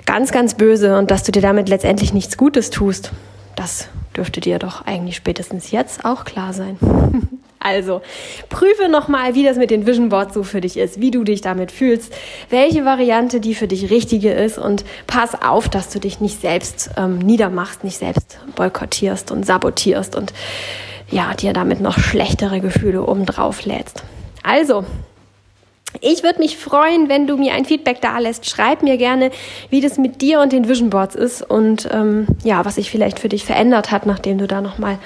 ganz, 0.06 0.32
ganz 0.32 0.54
böse 0.54 0.96
und 0.98 1.10
dass 1.10 1.24
du 1.24 1.32
dir 1.32 1.42
damit 1.42 1.68
letztendlich 1.68 2.12
nichts 2.12 2.36
Gutes 2.36 2.70
tust. 2.70 3.12
Das 3.56 3.88
dürfte 4.16 4.40
dir 4.40 4.58
doch 4.58 4.86
eigentlich 4.86 5.16
spätestens 5.16 5.70
jetzt 5.70 6.04
auch 6.04 6.24
klar 6.24 6.52
sein. 6.52 6.78
Also, 7.64 8.02
prüfe 8.48 8.88
nochmal, 8.88 9.36
wie 9.36 9.44
das 9.44 9.56
mit 9.56 9.70
den 9.70 9.86
Vision 9.86 10.08
Boards 10.08 10.34
so 10.34 10.42
für 10.42 10.60
dich 10.60 10.76
ist, 10.76 11.00
wie 11.00 11.12
du 11.12 11.22
dich 11.22 11.42
damit 11.42 11.70
fühlst, 11.70 12.12
welche 12.50 12.84
Variante 12.84 13.38
die 13.38 13.54
für 13.54 13.68
dich 13.68 13.88
richtige 13.88 14.32
ist 14.32 14.58
und 14.58 14.84
pass 15.06 15.40
auf, 15.40 15.68
dass 15.68 15.88
du 15.88 16.00
dich 16.00 16.20
nicht 16.20 16.40
selbst 16.40 16.90
ähm, 16.96 17.18
niedermachst, 17.18 17.84
nicht 17.84 17.98
selbst 17.98 18.40
boykottierst 18.56 19.30
und 19.30 19.46
sabotierst 19.46 20.16
und 20.16 20.32
ja, 21.08 21.34
dir 21.34 21.52
damit 21.52 21.80
noch 21.80 22.00
schlechtere 22.00 22.60
Gefühle 22.60 23.06
obendrauf 23.06 23.64
lädst. 23.64 24.02
Also, 24.42 24.84
ich 26.00 26.22
würde 26.22 26.38
mich 26.38 26.56
freuen, 26.56 27.08
wenn 27.08 27.26
du 27.26 27.36
mir 27.36 27.52
ein 27.52 27.64
Feedback 27.64 28.00
da 28.00 28.18
lässt. 28.18 28.48
Schreib 28.48 28.82
mir 28.82 28.96
gerne, 28.96 29.30
wie 29.70 29.80
das 29.80 29.98
mit 29.98 30.22
dir 30.22 30.40
und 30.40 30.52
den 30.52 30.68
Vision 30.68 30.90
Boards 30.90 31.14
ist 31.14 31.42
und 31.42 31.88
ähm, 31.92 32.26
ja, 32.44 32.64
was 32.64 32.76
sich 32.76 32.90
vielleicht 32.90 33.18
für 33.18 33.28
dich 33.28 33.44
verändert 33.44 33.90
hat, 33.90 34.06
nachdem 34.06 34.38
du 34.38 34.46
da 34.46 34.60
nochmal 34.60 34.98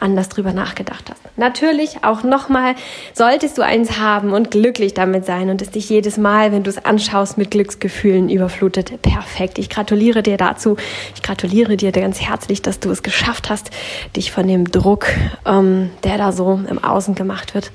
anders 0.00 0.28
drüber 0.28 0.52
nachgedacht 0.52 1.10
hast. 1.10 1.20
Natürlich 1.36 2.02
auch 2.02 2.24
nochmal, 2.24 2.74
solltest 3.14 3.56
du 3.56 3.62
eins 3.62 3.98
haben 3.98 4.32
und 4.32 4.50
glücklich 4.50 4.94
damit 4.94 5.24
sein 5.24 5.48
und 5.48 5.62
es 5.62 5.70
dich 5.70 5.88
jedes 5.88 6.18
Mal, 6.18 6.52
wenn 6.52 6.64
du 6.64 6.70
es 6.70 6.84
anschaust, 6.84 7.38
mit 7.38 7.50
Glücksgefühlen 7.50 8.28
überflutet. 8.28 9.00
Perfekt. 9.00 9.58
Ich 9.58 9.70
gratuliere 9.70 10.22
dir 10.22 10.36
dazu. 10.36 10.76
Ich 11.14 11.22
gratuliere 11.22 11.76
dir 11.76 11.92
ganz 11.92 12.20
herzlich, 12.20 12.62
dass 12.62 12.80
du 12.80 12.90
es 12.90 13.02
geschafft 13.02 13.48
hast, 13.48 13.70
dich 14.16 14.32
von 14.32 14.46
dem 14.46 14.70
Druck, 14.70 15.06
ähm, 15.46 15.90
der 16.04 16.18
da 16.18 16.32
so 16.32 16.60
im 16.68 16.82
Außen 16.82 17.14
gemacht 17.14 17.54
wird, 17.54 17.70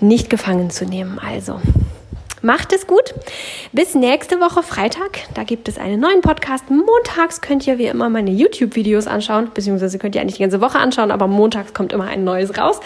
nicht 0.00 0.30
gefangen 0.30 0.70
zu 0.70 0.84
nehmen. 0.84 1.18
Also, 1.18 1.60
Macht 2.42 2.72
es 2.72 2.86
gut. 2.86 3.14
Bis 3.72 3.94
nächste 3.94 4.40
Woche 4.40 4.62
Freitag. 4.62 5.18
Da 5.34 5.42
gibt 5.42 5.68
es 5.68 5.76
einen 5.76 6.00
neuen 6.00 6.20
Podcast. 6.20 6.70
Montags 6.70 7.40
könnt 7.40 7.66
ihr 7.66 7.78
wie 7.78 7.86
immer 7.86 8.08
meine 8.08 8.30
YouTube-Videos 8.30 9.08
anschauen, 9.08 9.50
beziehungsweise 9.52 9.98
könnt 9.98 10.14
ihr 10.14 10.20
eigentlich 10.20 10.36
die 10.36 10.42
ganze 10.42 10.60
Woche 10.60 10.78
anschauen, 10.78 11.10
aber 11.10 11.26
montags 11.26 11.74
kommt 11.74 11.92
immer 11.92 12.04
ein 12.04 12.22
neues 12.22 12.56
raus. 12.56 12.80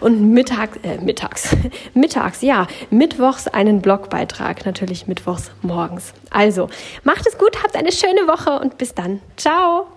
Und 0.00 0.32
mittags, 0.32 0.78
äh, 0.82 0.98
mittags, 0.98 1.56
mittags, 1.94 2.42
ja, 2.42 2.66
mittwochs 2.90 3.46
einen 3.46 3.80
Blogbeitrag, 3.80 4.66
natürlich 4.66 5.06
mittwochs 5.06 5.52
morgens. 5.62 6.12
Also, 6.30 6.68
macht 7.04 7.26
es 7.26 7.38
gut, 7.38 7.62
habt 7.62 7.76
eine 7.76 7.92
schöne 7.92 8.26
Woche 8.26 8.58
und 8.58 8.76
bis 8.76 8.94
dann. 8.94 9.20
Ciao. 9.36 9.95